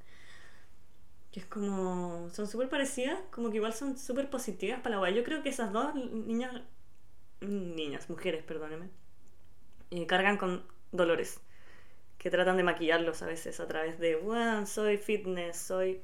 [1.33, 2.29] Que es como.
[2.31, 5.11] Son súper parecidas, como que igual son súper positivas para la weá.
[5.13, 6.63] Yo creo que esas dos niñas.
[7.41, 8.89] Niñas, mujeres, perdónenme.
[9.91, 11.41] Y cargan con dolores.
[12.19, 14.17] Que tratan de maquillarlos a veces a través de.
[14.17, 16.03] Bueno, soy fitness, soy.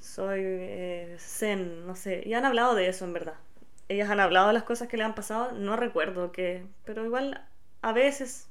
[0.00, 2.22] Soy eh, zen, no sé.
[2.26, 3.34] Y han hablado de eso en verdad.
[3.88, 6.66] Ellas han hablado de las cosas que le han pasado, no recuerdo que.
[6.84, 7.46] Pero igual
[7.82, 8.48] a veces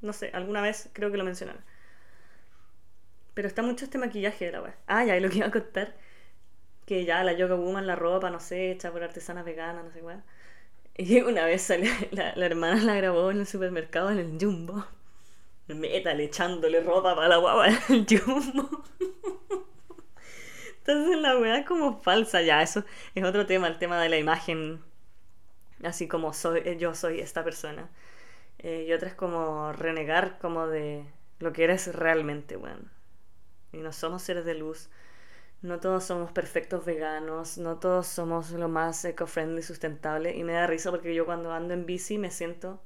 [0.00, 1.62] no sé, alguna vez creo que lo mencionaron.
[3.38, 4.74] Pero está mucho este maquillaje de la web.
[4.88, 5.94] Ah, ya, y lo que iba a contar.
[6.84, 10.00] Que ya la yoga woman, la ropa, no sé, hecha por artesanas veganas, no sé
[10.00, 11.04] qué.
[11.04, 14.84] Y una vez sale, la, hermana la grabó en el supermercado en el Jumbo.
[15.68, 18.84] Métale echándole ropa para la guapa en el Jumbo.
[20.78, 24.18] Entonces la weá es como falsa ya, eso es otro tema, el tema de la
[24.18, 24.82] imagen.
[25.84, 27.88] Así como soy, yo soy esta persona.
[28.58, 31.04] Eh, y otra es como renegar como de
[31.38, 32.97] lo que eres realmente, bueno.
[33.72, 34.90] Y no somos seres de luz.
[35.62, 40.36] No todos somos perfectos veganos, no todos somos lo más eco-friendly, sustentable.
[40.36, 42.80] Y me da risa porque yo cuando ando en bici me siento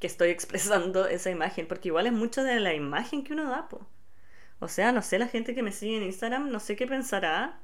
[0.00, 3.68] que estoy expresando esa imagen, porque igual es mucho de la imagen que uno da,
[3.68, 3.86] po.
[4.60, 7.60] O sea, no sé, la gente que me sigue en Instagram, no sé qué pensará.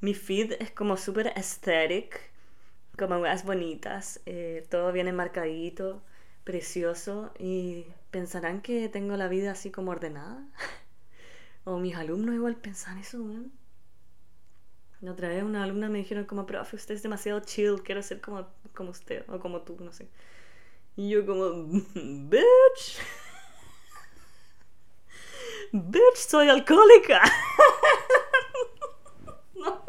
[0.00, 2.20] Mi feed es como súper aesthetic,
[2.98, 6.02] como weas bonitas, eh, todo bien enmarcadito
[6.44, 10.44] precioso y pensarán que tengo la vida así como ordenada.
[11.64, 13.52] o mis alumnos igual pensan eso, weón.
[15.08, 18.46] otra vez una alumna me dijeron como, profe, usted es demasiado chill, quiero ser como,
[18.74, 20.08] como usted o como tú, no sé.
[20.96, 21.50] Y yo como,
[21.94, 22.98] bitch.
[25.72, 27.22] bitch, soy alcohólica.
[29.54, 29.82] no,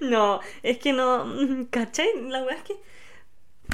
[0.00, 2.08] no, es que no, ¿cachai?
[2.28, 2.76] La weá es que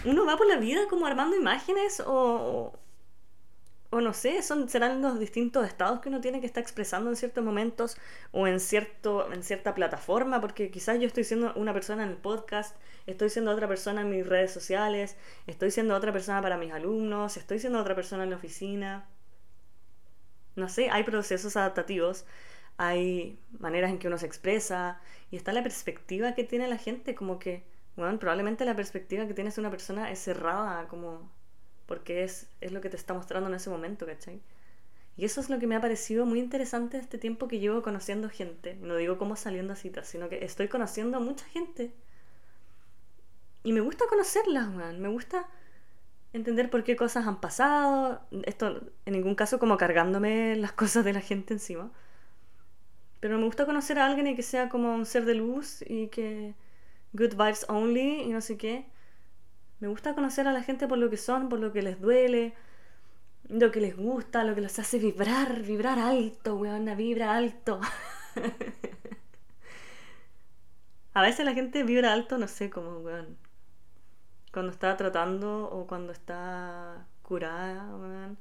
[0.05, 2.73] uno va por la vida como armando imágenes o,
[3.95, 7.17] o no sé, son, serán los distintos estados que uno tiene que estar expresando en
[7.17, 7.99] ciertos momentos
[8.31, 12.17] o en, cierto, en cierta plataforma, porque quizás yo estoy siendo una persona en el
[12.17, 12.75] podcast,
[13.07, 17.37] estoy siendo otra persona en mis redes sociales, estoy siendo otra persona para mis alumnos,
[17.37, 19.07] estoy siendo otra persona en la oficina.
[20.57, 22.25] No sé, hay procesos adaptativos,
[22.79, 27.15] hay maneras en que uno se expresa y está la perspectiva que tiene la gente,
[27.15, 27.63] como que
[27.97, 31.31] bueno, probablemente la perspectiva que tienes de una persona es cerrada, como
[31.93, 34.41] porque es, es lo que te está mostrando en ese momento, ¿cachai?
[35.15, 38.31] Y eso es lo que me ha parecido muy interesante este tiempo que llevo conociendo
[38.31, 38.79] gente.
[38.81, 41.93] No digo como saliendo a citas, sino que estoy conociendo a mucha gente.
[43.63, 45.03] Y me gusta conocerlas, man.
[45.03, 45.47] Me gusta
[46.33, 48.23] entender por qué cosas han pasado.
[48.45, 51.91] Esto en ningún caso como cargándome las cosas de la gente encima.
[53.21, 56.07] Pero me gusta conocer a alguien y que sea como un ser de luz y
[56.07, 56.55] que
[57.13, 58.87] good vibes only y no sé qué.
[59.83, 62.55] Me gusta conocer a la gente por lo que son, por lo que les duele,
[63.49, 67.81] lo que les gusta, lo que les hace vibrar, vibrar alto, weón, vibra alto.
[71.15, 73.37] a veces la gente vibra alto, no sé cómo, weón.
[74.53, 78.39] Cuando está tratando o cuando está curada, weón.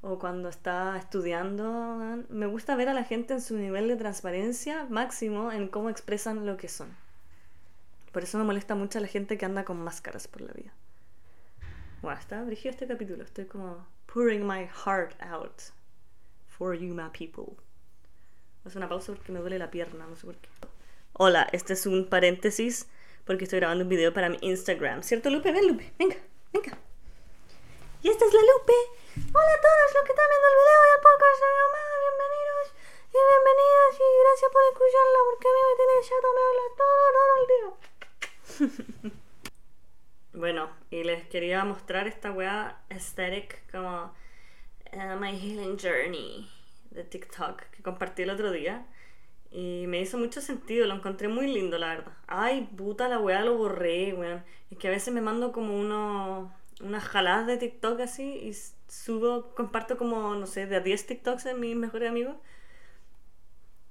[0.00, 4.86] O cuando está estudiando, me gusta ver a la gente en su nivel de transparencia
[4.90, 6.88] máximo en cómo expresan lo que son.
[8.12, 10.72] Por eso me molesta mucho a la gente que anda con máscaras por la vida.
[12.02, 13.22] Bueno, está brígido este capítulo.
[13.22, 15.72] Estoy como pouring my heart out.
[16.60, 17.56] for you, my people.
[18.66, 20.50] Hace una pausa porque me duele la pierna, no sé por qué.
[21.14, 22.86] Hola, este es un paréntesis
[23.24, 25.02] porque estoy grabando un video para mi Instagram.
[25.02, 25.52] ¿Cierto, Lupe?
[25.52, 26.16] Ven, Lupe, venga,
[26.52, 26.76] venga.
[28.02, 28.76] Y esta es la Lupe.
[29.32, 31.84] Hola a todos los que están viendo el video y al podcast mamá.
[32.04, 32.66] Bienvenidos
[33.08, 37.04] y bienvenidas y gracias por escucharla porque a mí me tiene chato, me habla todo,
[37.16, 37.89] todo el día.
[40.32, 44.12] bueno, y les quería mostrar esta weá aesthetic como
[44.92, 46.48] uh, My Healing Journey
[46.90, 48.86] de TikTok que compartí el otro día.
[49.52, 52.12] Y me hizo mucho sentido, lo encontré muy lindo, la verdad.
[52.28, 54.44] Ay, puta la weá, lo borré, weón.
[54.70, 58.52] Es que a veces me mando como uno, unas jaladas de TikTok así y
[58.88, 62.36] subo, comparto como, no sé, de a 10 TikToks en mis mejores amigos.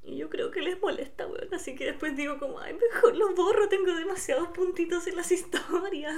[0.09, 1.53] Y yo creo que les molesta, weón.
[1.53, 6.15] Así que después digo como, ay, mejor los borro, tengo demasiados puntitos en las historias.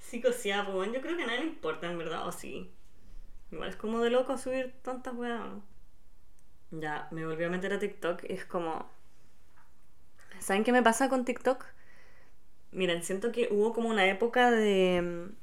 [0.00, 0.92] Psicoseado, weón.
[0.92, 2.70] Yo creo que a nadie le importa, en verdad, o sí.
[3.50, 5.40] Igual es como de loco subir tantas weas,
[6.70, 8.88] Ya, me volví a meter a TikTok es como...
[10.38, 11.64] ¿Saben qué me pasa con TikTok?
[12.70, 15.34] Miren, siento que hubo como una época de mm,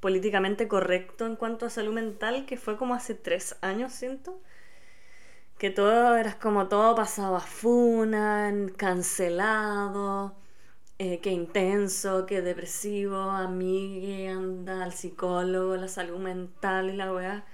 [0.00, 4.40] políticamente correcto en cuanto a salud mental que fue como hace tres años, siento
[5.62, 10.34] que todo era como todo pasaba funan, cancelado,
[10.98, 17.12] eh, qué intenso, qué depresivo, a mí anda al psicólogo, la salud mental y la
[17.12, 17.46] weá.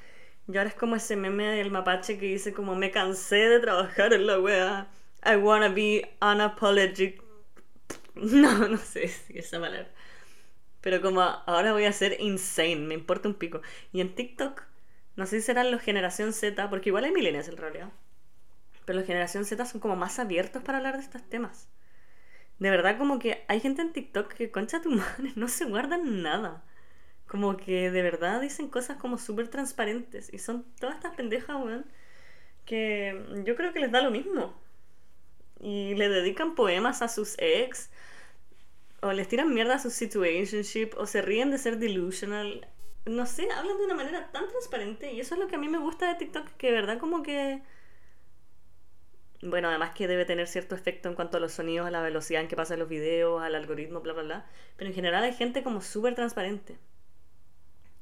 [0.50, 4.14] Y ahora es como ese meme del mapache que dice como me cansé de trabajar
[4.14, 4.88] en la weá.
[5.22, 7.22] I wanna be unapologetic.
[8.14, 9.90] No, no sé si esa palabra.
[10.80, 13.60] Pero como ahora voy a ser insane, me importa un pico.
[13.92, 14.67] Y en TikTok
[15.18, 17.88] no sé si serán los generación Z, porque igual hay millennials en realidad.
[18.85, 21.68] Pero los generación Z son como más abiertos para hablar de estos temas.
[22.61, 26.22] De verdad, como que hay gente en TikTok que, concha tu madre, no se guardan
[26.22, 26.62] nada.
[27.26, 30.33] Como que de verdad dicen cosas como súper transparentes.
[30.33, 31.85] Y son todas estas pendejas, weón,
[32.64, 34.54] que yo creo que les da lo mismo.
[35.59, 37.90] Y le dedican poemas a sus ex.
[39.00, 40.90] O les tiran mierda a su situationship.
[40.96, 42.68] O se ríen de ser delusional
[43.08, 45.68] no sé, hablan de una manera tan transparente y eso es lo que a mí
[45.68, 47.62] me gusta de TikTok, que de verdad como que...
[49.40, 52.42] Bueno, además que debe tener cierto efecto en cuanto a los sonidos, a la velocidad
[52.42, 54.46] en que pasan los videos, al algoritmo, bla, bla, bla.
[54.76, 56.76] Pero en general hay gente como súper transparente.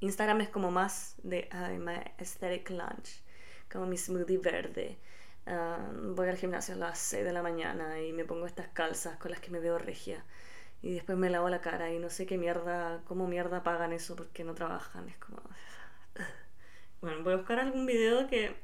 [0.00, 3.22] Instagram es como más de, ay, my aesthetic lunch,
[3.70, 4.98] como mi smoothie verde.
[5.46, 9.18] Ah, voy al gimnasio a las 6 de la mañana y me pongo estas calzas
[9.18, 10.24] con las que me veo regia
[10.82, 14.16] y después me lavo la cara y no sé qué mierda, cómo mierda pagan eso
[14.16, 15.08] porque no trabajan.
[15.08, 15.40] Es como...
[17.02, 18.56] Bueno, voy a buscar algún video que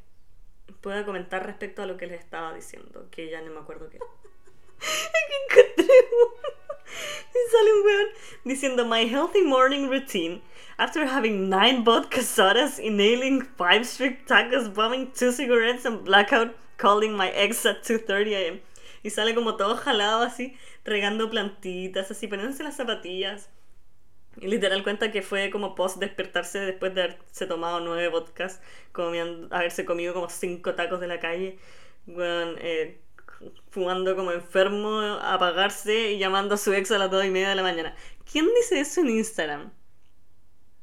[0.80, 3.98] pueda comentar respecto a lo que les estaba diciendo, que ya no me acuerdo qué.
[4.78, 5.94] Aquí encontré
[7.34, 8.06] y sale un weón
[8.44, 10.42] diciendo My healthy morning routine
[10.78, 17.16] after having nine vodka sodas, inhaling five strict tacos, bombing two cigarettes and blackout, calling
[17.16, 18.60] my ex at 2.30 am.
[19.04, 23.50] Y sale como todo jalado así regando plantitas, así poniéndose las zapatillas.
[24.40, 28.60] Y literal cuenta que fue como post despertarse después de haberse tomado nueve vodkas,
[28.92, 31.58] comiendo, haberse comido como cinco tacos de la calle,
[32.08, 32.98] eh,
[33.70, 37.56] fumando como enfermo, apagarse y llamando a su ex a las dos y media de
[37.56, 37.94] la mañana.
[38.30, 39.72] ¿Quién dice eso en Instagram?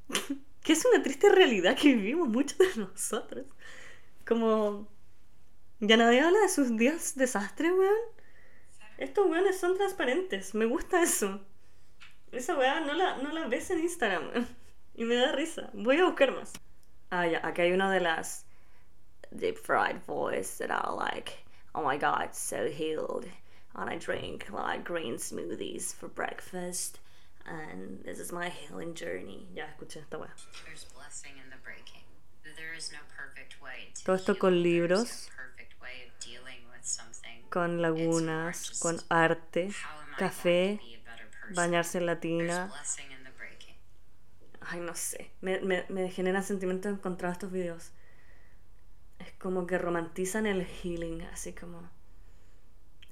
[0.64, 3.46] que es una triste realidad que vivimos muchos de nosotros.
[4.28, 4.88] Como...
[5.82, 8.19] Ya nadie habla de sus días desastres, weón.
[9.00, 10.54] Estos weones son transparentes.
[10.54, 11.40] Me gusta eso.
[12.34, 14.46] Esa weá no la, no la ves en Instagram.
[14.94, 15.70] y me da risa.
[15.74, 16.52] Voy a buscar más.
[17.10, 17.40] Ah, ya.
[17.42, 18.44] Aquí hay una de las
[19.34, 23.26] deep fried boys that are like, oh my god, so healed.
[23.74, 27.00] And I drink like green smoothies for breakfast.
[27.46, 29.48] And this is my healing journey.
[29.56, 30.30] Ya, escuché esta weá.
[34.04, 35.30] Todo esto con libros
[37.50, 39.72] con lagunas, con arte,
[40.18, 40.80] café,
[41.56, 42.72] bañarse en la tina.
[44.62, 45.32] Ay, no sé.
[45.42, 47.92] Me, me, me generan sentimientos encontrados estos videos.
[49.20, 51.90] Es como que romantizan el healing, así como.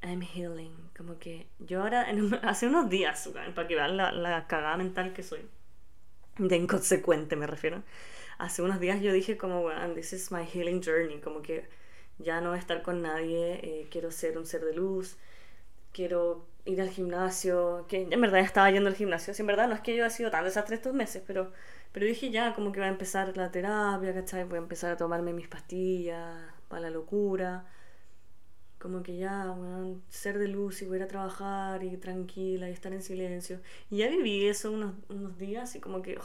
[0.02, 0.92] I'm healing.
[0.96, 2.08] Como que yo ahora,
[2.44, 5.48] hace unos días, para que vean la, la cagada mental que soy.
[6.38, 7.84] De inconsecuente, me refiero.
[8.38, 11.20] Hace unos días yo dije, como, bueno, this is my healing journey.
[11.20, 11.68] Como que
[12.20, 15.18] ya no estar con nadie, eh, quiero ser un ser de luz,
[15.94, 19.76] quiero ir al gimnasio, que en verdad estaba yendo al gimnasio, si en verdad no
[19.76, 21.52] es que yo haya sido tan desastre estos meses, pero,
[21.92, 24.44] pero dije ya como que voy a empezar la terapia, ¿cachai?
[24.46, 26.36] Voy a empezar a tomarme mis pastillas
[26.68, 27.66] para la locura,
[28.80, 32.70] como que ya, bueno, ser de luz y voy a ir a trabajar y tranquila
[32.70, 33.60] y estar en silencio.
[33.90, 36.20] Y ya viví eso unos, unos días y como que...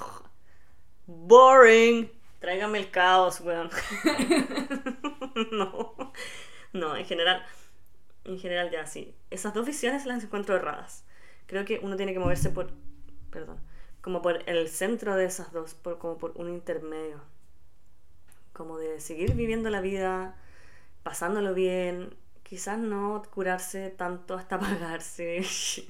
[1.07, 2.11] boring.
[2.41, 3.71] Tráigame el caos, weón.
[5.53, 6.13] no.
[6.73, 7.45] No, en general.
[8.25, 9.15] En general ya sí.
[9.31, 11.05] Esas dos visiones las encuentro erradas.
[11.47, 12.71] Creo que uno tiene que moverse por.
[13.31, 13.61] Perdón.
[14.01, 15.75] Como por el centro de esas dos.
[15.75, 17.21] Por, como por un intermedio.
[18.53, 20.37] Como de seguir viviendo la vida.
[21.03, 22.17] Pasándolo bien.
[22.43, 25.43] Quizás no curarse tanto hasta pagarse.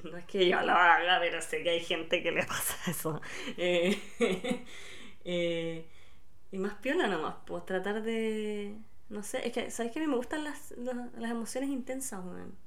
[0.03, 3.21] No es que yo lo haga, pero sé que hay gente que le pasa eso.
[3.57, 3.99] Eh,
[5.25, 5.87] eh,
[6.51, 8.77] y más piola nomás, pues tratar de...
[9.13, 12.57] No sé, es que, ¿sabes que A mí me gustan las, las, emociones intensas, weón.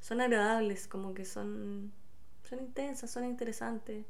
[0.00, 1.92] Son agradables, como que son...
[2.42, 4.04] Son intensas, son interesantes.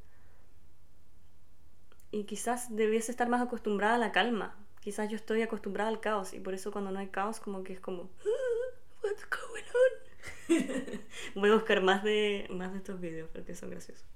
[2.11, 4.57] Y quizás debiese estar más acostumbrada a la calma.
[4.81, 7.75] Quizás yo estoy acostumbrada al caos y por eso cuando no hay caos como que
[7.75, 8.09] es como...
[8.25, 11.01] Ah, what's going on?
[11.35, 14.07] Voy a buscar más de, más de estos videos porque son graciosos.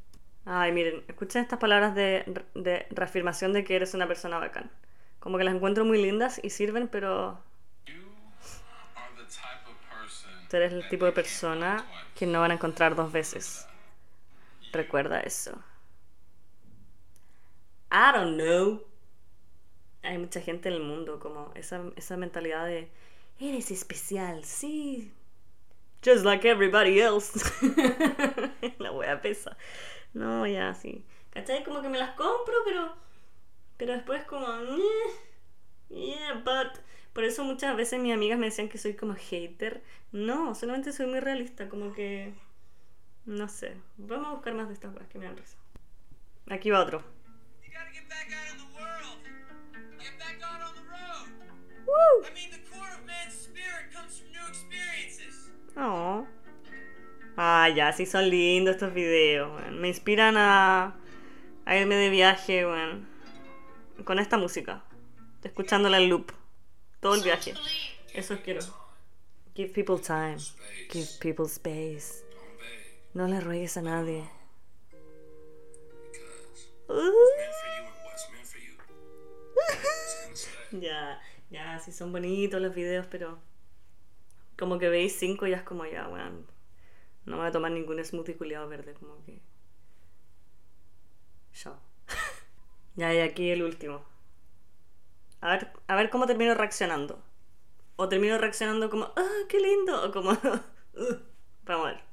[0.46, 4.70] Ay, miren, escuchen estas palabras de, de reafirmación de que eres una persona bacán.
[5.22, 7.38] Como que las encuentro muy lindas y sirven, pero...
[10.50, 13.68] Tú eres el tipo de persona que no van a encontrar dos veces.
[14.72, 15.52] Recuerda eso.
[17.92, 18.82] I don't know.
[20.02, 22.90] Hay mucha gente en el mundo como esa, esa mentalidad de...
[23.38, 25.12] Eres especial, sí.
[26.04, 27.40] Just like everybody else.
[28.78, 29.56] La wea pesa.
[30.14, 31.04] No, ya, sí.
[31.30, 31.62] ¿Cachai?
[31.62, 32.92] Como que me las compro, pero.
[33.82, 34.46] Pero después, como.
[35.88, 36.80] Yeah, but.
[37.12, 39.82] Por eso muchas veces mis amigas me decían que soy como hater.
[40.12, 42.32] No, solamente soy muy realista, como que.
[43.26, 43.76] No sé.
[43.96, 45.56] Vamos a buscar más de estas cosas que me dan risa.
[46.48, 47.02] Aquí va otro.
[51.84, 52.22] Woo!
[55.74, 56.26] Oh.
[57.36, 60.94] Ah, ya, sí son lindos estos videos, Me inspiran a,
[61.64, 63.11] a irme de viaje, bueno,
[64.04, 64.84] con esta música.
[65.42, 66.32] Escuchándola en loop.
[67.00, 67.54] Todo el viaje.
[68.14, 68.60] Eso quiero.
[69.54, 70.38] Give people time.
[70.90, 72.24] Give people space.
[73.14, 74.24] No le ruegues a nadie.
[80.72, 83.38] ya, ya, sí son bonitos los videos, pero
[84.58, 86.46] como que veis cinco y ya es como ya, weón.
[87.24, 89.40] No voy a tomar ningún smoothie culiado verde, como que.
[91.52, 91.91] Chao.
[92.94, 94.04] Ya, y aquí el último.
[95.40, 97.22] A ver, a ver cómo termino reaccionando.
[97.96, 100.04] O termino reaccionando como, ¡ah, qué lindo!
[100.04, 100.30] O como,
[101.64, 102.12] vamos a ver.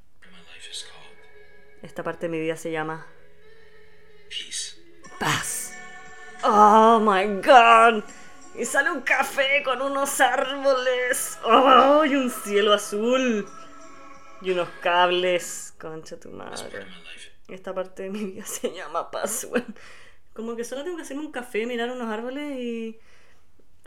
[1.82, 3.08] Esta parte de mi vida se llama.
[5.20, 5.74] Paz.
[6.44, 8.04] Oh my god.
[8.56, 11.40] Y sale un café con unos árboles.
[11.44, 12.04] ¡Oh!
[12.06, 13.48] Y un cielo azul.
[14.42, 15.74] Y unos cables.
[15.80, 16.86] Concha tu madre.
[17.48, 19.48] Esta parte de mi vida se llama paz,
[20.40, 22.98] Como que solo tengo que hacerme un café, mirar unos árboles y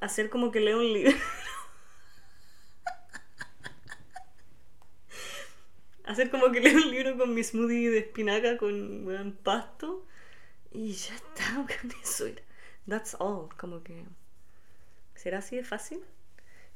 [0.02, 1.10] hacer como que leo un libro.
[6.04, 10.04] hacer como que leo un libro con mi smoothie de espinaca con buen pasto.
[10.70, 12.26] Y ya está, con eso.
[12.86, 13.48] That's all.
[13.56, 14.04] Como que.
[15.14, 16.04] ¿Será así de fácil?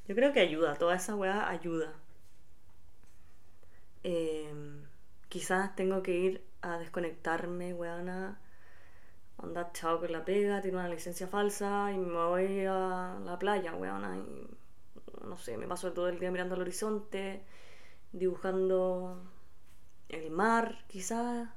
[0.09, 1.93] Yo creo que ayuda, toda esa weá ayuda.
[4.05, 4.87] Em,
[5.29, 8.41] quizás tengo que ir a desconectarme, weona.
[9.39, 13.75] Andar chao con la pega, tengo una licencia falsa y me voy a la playa,
[13.75, 14.17] weona.
[14.17, 14.49] Y
[15.25, 17.43] no sé, me paso todo el día mirando al horizonte,
[18.13, 19.23] dibujando
[20.09, 21.49] el mar, quizás.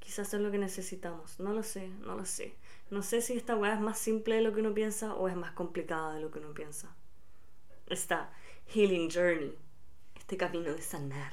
[0.00, 1.38] Quizás es lo que necesitamos.
[1.38, 2.56] No lo sé, no lo sé.
[2.90, 5.36] No sé si esta weá es más simple de lo que uno piensa o es
[5.36, 6.92] más complicada de lo que uno piensa.
[7.86, 8.32] Esta
[8.66, 9.56] healing journey,
[10.18, 11.32] este camino de sanar.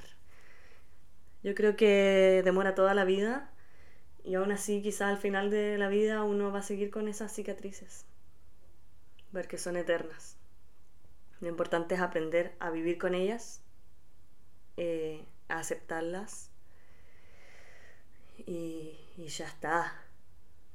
[1.42, 3.52] Yo creo que demora toda la vida
[4.24, 7.34] y aún así quizás al final de la vida uno va a seguir con esas
[7.34, 8.06] cicatrices.
[9.32, 10.38] Ver que son eternas.
[11.40, 13.62] Lo importante es aprender a vivir con ellas,
[14.78, 16.50] eh, a aceptarlas
[18.38, 20.04] y, y ya está.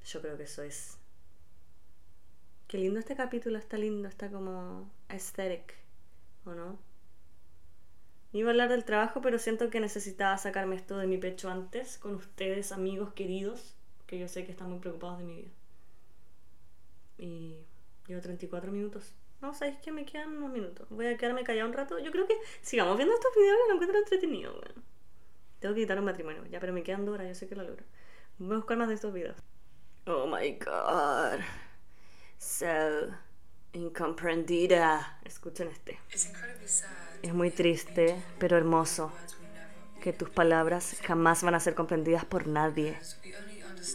[0.07, 0.99] Yo creo que eso es.
[2.69, 5.75] Qué lindo este capítulo, está lindo, está como aesthetic,
[6.45, 6.79] ¿o no?
[8.35, 11.99] Iba a hablar del trabajo, pero siento que necesitaba sacarme esto de mi pecho antes,
[11.99, 13.77] con ustedes, amigos queridos,
[14.09, 15.51] que yo sé que están muy preocupados de mi vida.
[17.17, 17.65] Y
[18.09, 19.15] llevo 34 minutos.
[19.41, 20.89] No, sabéis que me quedan unos minutos.
[20.91, 22.01] Voy a quedarme callado un rato.
[22.01, 24.83] Yo creo que sigamos viendo estos videos que lo encuentro entretenido, bueno.
[25.61, 27.63] Tengo que quitar un matrimonio, ya, pero me quedan dos horas, yo sé que lo
[27.63, 27.85] logro.
[28.39, 29.37] Voy a buscar más de estos videos.
[30.07, 31.39] Oh my god.
[32.39, 32.67] So
[33.75, 35.21] incomprendida.
[35.25, 36.01] Escuchen este.
[37.25, 39.11] Es muy triste, pero hermoso,
[40.03, 42.99] que tus palabras jamás van a ser comprendidas por nadie,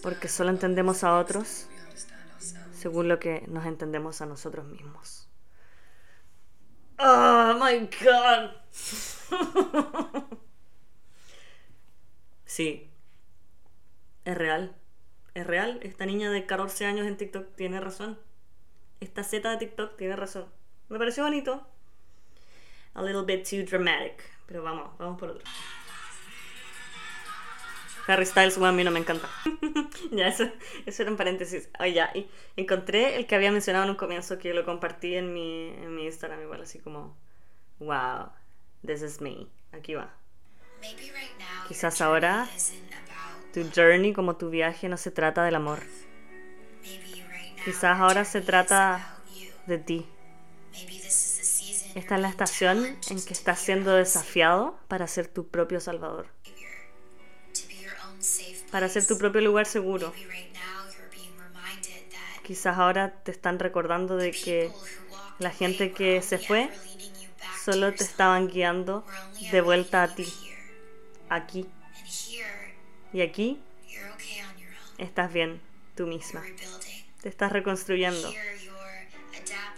[0.01, 1.67] porque solo entendemos a otros
[2.73, 5.29] según lo que nos entendemos a nosotros mismos.
[6.97, 8.49] Oh my god.
[12.45, 12.89] sí.
[14.25, 14.75] Es real.
[15.35, 15.79] Es real.
[15.83, 18.17] Esta niña de 14 años en TikTok tiene razón.
[19.01, 20.47] Esta Z de TikTok tiene razón.
[20.89, 21.67] Me pareció bonito.
[22.93, 24.23] A little bit too dramatic.
[24.45, 25.43] Pero vamos, vamos por otro.
[28.07, 29.29] Harry Styles, bueno, a mí no me encanta.
[30.11, 30.49] ya, eso,
[30.87, 31.69] eso era un paréntesis.
[31.79, 32.27] Oh, ya, y
[32.57, 36.05] encontré el que había mencionado en un comienzo que lo compartí en mi, en mi
[36.05, 37.15] Instagram, igual así como,
[37.77, 38.31] wow,
[38.83, 39.45] this is me.
[39.71, 40.11] Aquí va.
[41.67, 42.49] Quizás ahora
[43.53, 45.79] tu journey como tu viaje no se trata del amor.
[47.63, 49.19] Quizás ahora se trata
[49.67, 50.05] de ti.
[51.95, 56.27] Esta es la estación en que estás siendo desafiado para ser tu propio salvador
[58.71, 60.13] para ser tu propio lugar seguro.
[62.43, 64.71] Quizás ahora te están recordando de que
[65.39, 66.69] la gente que se fue
[67.63, 69.05] solo te estaban guiando
[69.51, 70.27] de vuelta a ti,
[71.29, 71.67] aquí.
[73.13, 73.59] Y aquí
[74.97, 75.61] estás bien
[75.95, 76.43] tú misma.
[77.21, 78.31] Te estás reconstruyendo.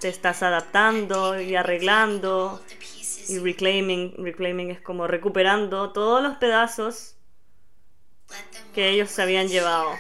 [0.01, 2.59] Te estás adaptando y arreglando
[3.27, 4.15] y reclaiming.
[4.17, 7.17] Reclaiming es como recuperando todos los pedazos
[8.73, 9.91] que ellos se habían llevado.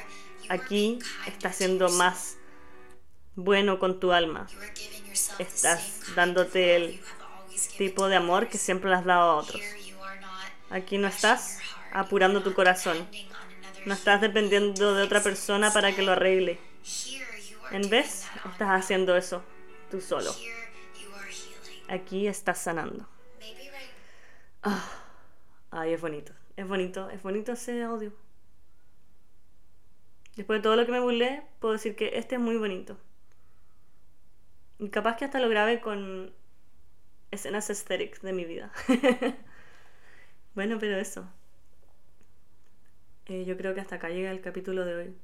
[0.49, 0.97] Aquí
[1.27, 2.37] estás siendo más
[3.35, 4.47] bueno con tu alma.
[5.37, 6.99] Estás dándote el
[7.77, 9.61] tipo de amor que siempre has dado a otros.
[10.71, 11.59] Aquí no estás
[11.93, 13.07] apurando tu corazón.
[13.85, 16.59] No estás dependiendo de otra persona para que lo arregle.
[17.69, 19.43] En vez, estás haciendo eso
[19.91, 20.31] tú solo.
[21.87, 23.07] Aquí estás sanando.
[24.63, 24.89] Ah,
[25.69, 26.33] ay, es bonito.
[26.55, 28.13] Es bonito, es bonito ese audio.
[30.35, 32.97] Después de todo lo que me burlé, puedo decir que este es muy bonito.
[34.79, 36.33] Y capaz que hasta lo grabé con
[37.29, 38.71] escenas aesthetics de mi vida.
[40.55, 41.27] bueno, pero eso.
[43.25, 45.15] Eh, yo creo que hasta acá llega el capítulo de hoy.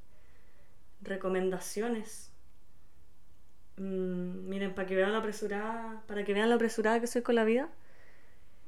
[1.00, 2.32] Recomendaciones.
[3.78, 7.34] Mm, miren, para que vean la apresurada, para que vean la apresurada que soy con
[7.36, 7.68] la vida.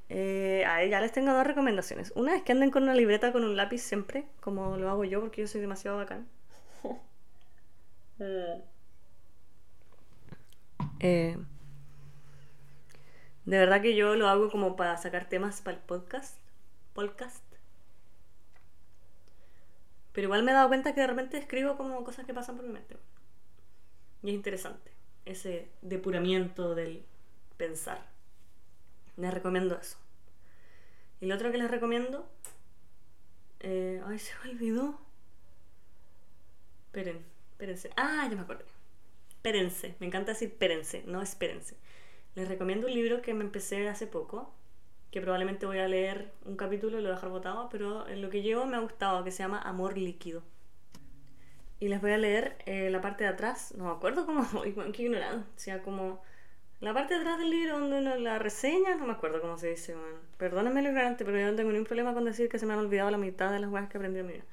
[0.09, 2.13] Eh, a ya les tengo dos recomendaciones.
[2.17, 5.21] Una es que anden con una libreta con un lápiz siempre, como lo hago yo,
[5.21, 6.29] porque yo soy demasiado bacán.
[11.03, 11.39] Eh,
[13.47, 16.39] de verdad que yo lo hago como para sacar temas para el podcast.
[16.95, 17.43] Podcast.
[20.13, 22.67] Pero igual me he dado cuenta que de repente escribo como cosas que pasan por
[22.67, 22.97] mi mente.
[24.23, 25.00] Y es interesante.
[25.31, 27.05] Ese depuramiento del
[27.57, 28.05] pensar.
[29.17, 29.97] Les recomiendo eso.
[31.21, 32.29] Y lo otro que les recomiendo.
[33.61, 35.01] Eh, ay, se me olvidó.
[36.87, 37.91] Esperen, espérense.
[37.97, 38.65] Ah, ya me acordé.
[39.29, 39.95] Espérense.
[40.01, 41.77] Me encanta decir espérense, no espérense.
[42.35, 44.53] Les recomiendo un libro que me empecé hace poco.
[45.13, 47.69] Que probablemente voy a leer un capítulo y lo voy a dejar botado.
[47.71, 49.23] Pero en lo que llevo me ha gustado.
[49.23, 50.43] Que se llama Amor Líquido.
[51.81, 53.75] Y les voy a leer eh, la parte de atrás.
[53.77, 54.47] No me acuerdo cómo.
[54.93, 55.49] Qué ignorante.
[55.57, 56.23] O sea, como
[56.81, 59.71] la parte de atrás del libro donde uno la reseña, no me acuerdo cómo se
[59.71, 60.15] dice, man.
[60.37, 62.79] Perdónenme lo ignorante, pero yo no tengo ningún problema con decir que se me han
[62.79, 64.45] olvidado la mitad de las cosas que aprendí en mi vida.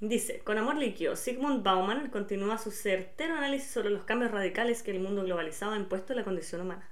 [0.00, 4.92] Dice, con amor líquido, Sigmund Bauman continúa su certero análisis sobre los cambios radicales que
[4.92, 6.88] el mundo globalizado ha impuesto en la condición humana.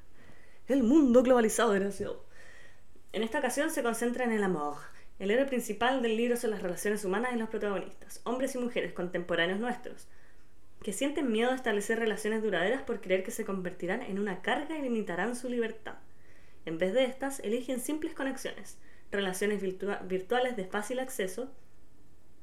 [0.66, 2.24] El mundo globalizado, desgraciado.
[3.12, 4.76] En esta ocasión se concentra en el amor.
[5.18, 8.92] El héroe principal del libro son las relaciones humanas y los protagonistas, hombres y mujeres
[8.92, 10.06] contemporáneos nuestros,
[10.82, 14.78] que sienten miedo a establecer relaciones duraderas por creer que se convertirán en una carga
[14.78, 15.96] y limitarán su libertad.
[16.66, 18.78] En vez de estas, eligen simples conexiones,
[19.10, 21.50] relaciones virtuales de fácil acceso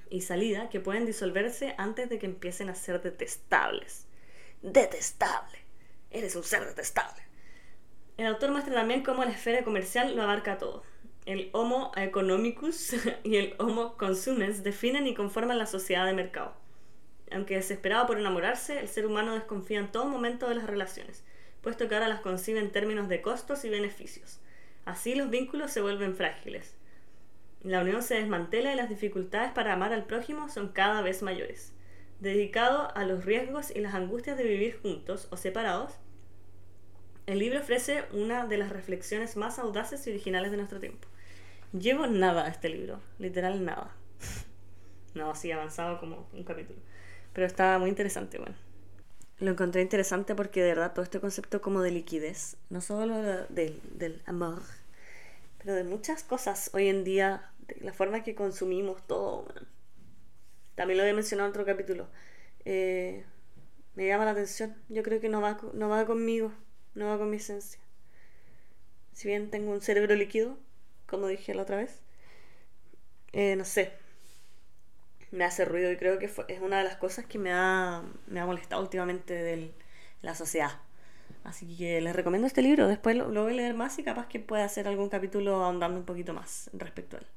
[0.09, 4.05] y salida que pueden disolverse antes de que empiecen a ser detestables.
[4.61, 5.59] Detestable.
[6.11, 7.23] Eres un ser detestable.
[8.17, 10.83] El autor muestra también cómo la esfera comercial lo abarca todo.
[11.25, 16.53] El Homo economicus y el Homo consumens definen y conforman la sociedad de mercado.
[17.31, 21.23] Aunque desesperado por enamorarse, el ser humano desconfía en todo momento de las relaciones,
[21.61, 24.39] puesto que ahora las concibe en términos de costos y beneficios.
[24.85, 26.77] Así los vínculos se vuelven frágiles.
[27.63, 31.73] La unión se desmantela y las dificultades para amar al prójimo son cada vez mayores.
[32.19, 35.93] Dedicado a los riesgos y las angustias de vivir juntos o separados,
[37.25, 41.07] el libro ofrece una de las reflexiones más audaces y originales de nuestro tiempo.
[41.77, 43.93] Llevo nada a este libro, literal nada.
[45.13, 46.79] no, así avanzado como un capítulo.
[47.33, 48.55] Pero estaba muy interesante, bueno.
[49.39, 53.81] Lo encontré interesante porque de verdad todo este concepto como de liquidez, no solo del,
[53.91, 54.61] del amor,
[55.57, 59.67] pero de muchas cosas hoy en día, de la forma que consumimos todo, bueno.
[60.75, 62.07] también lo había mencionado en otro capítulo,
[62.63, 64.75] me llama la atención.
[64.87, 66.53] Yo creo que no va, no va conmigo,
[66.93, 67.81] no va con mi esencia.
[69.11, 70.57] Si bien tengo un cerebro líquido,
[71.07, 72.01] como dije la otra vez,
[73.33, 73.91] eh, no sé,
[75.31, 78.39] me hace ruido y creo que es una de las cosas que me ha, me
[78.39, 79.71] ha molestado últimamente de
[80.21, 80.71] la sociedad.
[81.43, 84.39] Así que les recomiendo este libro, después lo, voy a leer más y capaz que
[84.39, 87.27] pueda hacer algún capítulo ahondando un poquito más respecto a él.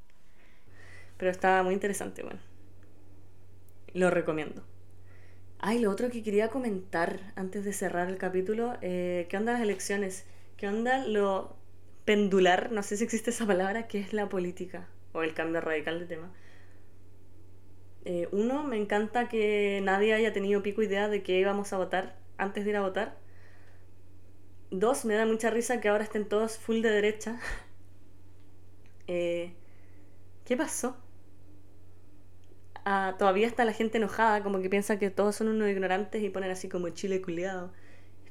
[1.18, 2.40] Pero está muy interesante, bueno.
[3.92, 4.62] Lo recomiendo.
[5.58, 9.62] Ay, lo otro que quería comentar antes de cerrar el capítulo, eh, ¿qué onda las
[9.62, 10.24] elecciones?
[10.56, 11.56] ¿Qué onda lo
[12.08, 12.72] pendular?
[12.72, 16.06] No sé si existe esa palabra, que es la política o el cambio radical de
[16.06, 16.30] tema.
[18.06, 22.16] Eh, uno, me encanta que nadie haya tenido pico idea de que íbamos a votar
[22.38, 23.18] antes de ir a votar.
[24.70, 27.38] Dos, me da mucha risa que ahora estén todos full de derecha.
[29.10, 29.54] Eh,
[30.44, 30.96] ¿Qué pasó?
[32.84, 36.30] Ah, todavía está la gente enojada, como que piensa que todos son unos ignorantes y
[36.30, 37.72] ponen así como Chile culiado.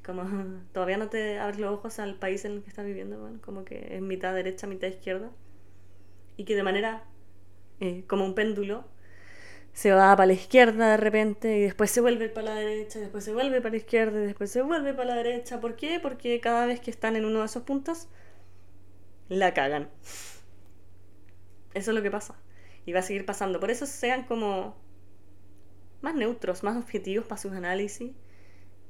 [0.08, 0.24] Como,
[0.74, 3.90] todavía no te abres los ojos al país en el que estás viviendo, como que
[3.92, 5.30] es mitad derecha, mitad izquierda.
[6.38, 7.04] Y que de manera,
[7.80, 8.86] eh, como un péndulo,
[9.74, 13.24] se va para la izquierda de repente y después se vuelve para la derecha, después
[13.24, 15.60] se vuelve para la izquierda y después se vuelve para la derecha.
[15.62, 16.00] ¿Por qué?
[16.00, 18.08] Porque cada vez que están en uno de esos puntos,
[19.30, 19.90] la cagan.
[21.74, 22.36] Eso es lo que pasa.
[22.86, 23.60] Y va a seguir pasando.
[23.60, 24.76] Por eso sean como
[26.02, 28.14] más neutros, más objetivos para sus análisis,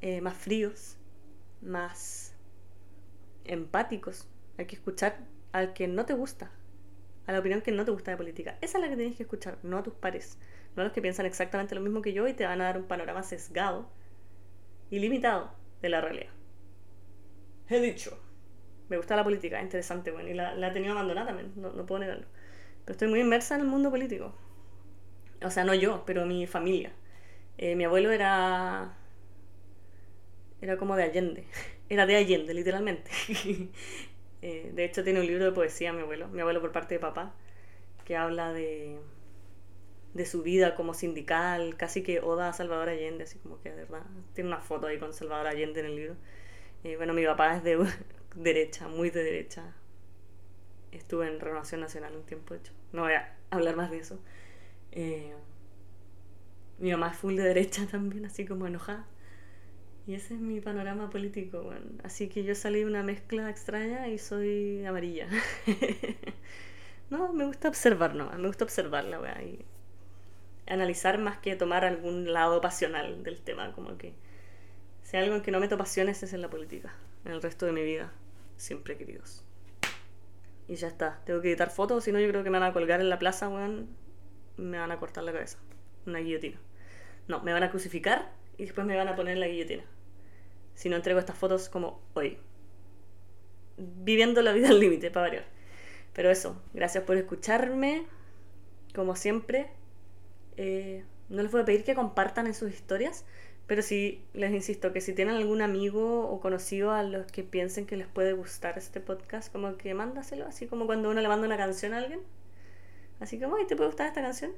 [0.01, 0.97] eh, más fríos,
[1.62, 2.36] más
[3.45, 4.28] empáticos.
[4.58, 5.20] Hay que escuchar
[5.51, 6.51] al que no te gusta,
[7.26, 8.58] a la opinión que no te gusta de política.
[8.62, 10.38] Esa es la que tienes que escuchar, no a tus pares
[10.78, 12.86] no los que piensan exactamente lo mismo que yo y te van a dar un
[12.86, 13.89] panorama sesgado
[14.91, 15.51] y limitado
[15.82, 16.30] de la realidad.
[17.68, 18.18] He dicho.
[18.89, 21.74] Me gusta la política, es interesante, bueno, y la, la he tenido abandonada también, no,
[21.74, 22.26] no puedo negarlo.
[22.86, 24.34] Pero estoy muy inmersa en el mundo político.
[25.43, 26.93] O sea, no yo, pero mi familia.
[27.58, 28.97] Eh, mi abuelo era.
[30.62, 31.45] Era como de Allende.
[31.89, 33.12] Era de Allende, literalmente.
[34.43, 36.28] Eh, de hecho, tiene un libro de poesía, mi abuelo.
[36.28, 37.34] Mi abuelo por parte de papá,
[38.05, 38.99] que habla de
[40.14, 43.76] de su vida como sindical, casi que oda a Salvador Allende, así como que de
[43.86, 44.03] verdad.
[44.34, 46.16] Tiene una foto ahí con Salvador Allende en el libro.
[46.84, 47.78] Eh, bueno, mi papá es de
[48.36, 49.74] derecha, muy de derecha.
[50.91, 52.74] Estuve en Renovación Nacional un tiempo, de hecho.
[52.93, 54.20] No voy a hablar más de eso.
[54.91, 55.34] Eh,
[56.80, 59.05] mi mamá es full de derecha también, así como enojada.
[60.08, 61.86] Y ese es mi panorama político, bueno.
[62.01, 65.28] Así que yo salí una mezcla extraña y soy amarilla.
[67.10, 69.20] no, me gusta observar nomás, me gusta observar la
[70.66, 74.14] analizar más que tomar algún lado pasional del tema, como que
[75.03, 76.93] si algo en que no meto pasiones es en la política,
[77.26, 78.14] en el resto de mi vida,
[78.55, 79.43] siempre queridos.
[80.70, 82.74] Y ya está, tengo que editar fotos, si no yo creo que me van a
[82.74, 83.89] colgar en la plaza, weón,
[84.55, 85.58] me van a cortar la cabeza,
[86.05, 86.60] una guillotina.
[87.28, 89.84] No, me van a crucificar y después me van a poner la guillotina.
[90.78, 92.38] Si no entrego estas fotos como hoy.
[93.78, 95.45] Viviendo la vida al límite, para variar.
[96.13, 98.05] Pero eso, gracias por escucharme.
[98.93, 99.71] Como siempre,
[100.55, 103.25] eh, no les voy a pedir que compartan en sus historias,
[103.65, 107.88] pero sí les insisto que si tienen algún amigo o conocido a los que piensen
[107.88, 111.47] que les puede gustar este podcast, como que mándaselo, así como cuando uno le manda
[111.47, 112.19] una canción a alguien.
[113.19, 114.51] Así como, ¿te puede gustar esta canción?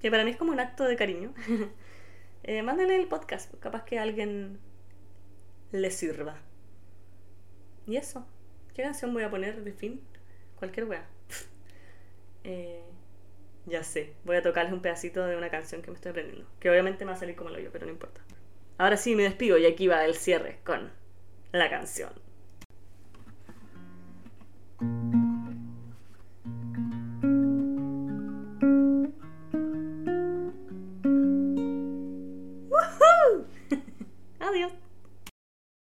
[0.00, 1.32] Que para mí es como un acto de cariño.
[2.42, 4.58] eh, mándale el podcast, capaz que alguien
[5.72, 6.36] le sirva.
[7.86, 8.26] Y eso.
[8.74, 10.00] ¿Qué canción voy a poner de fin?
[10.56, 11.06] Cualquier wea.
[12.44, 12.82] Eh,
[13.66, 16.44] ya sé, voy a tocarles un pedacito de una canción que me estoy aprendiendo.
[16.58, 18.20] Que obviamente me va a salir como lo yo, pero no importa.
[18.78, 20.90] Ahora sí, me despido y aquí va el cierre con
[21.52, 22.10] la canción.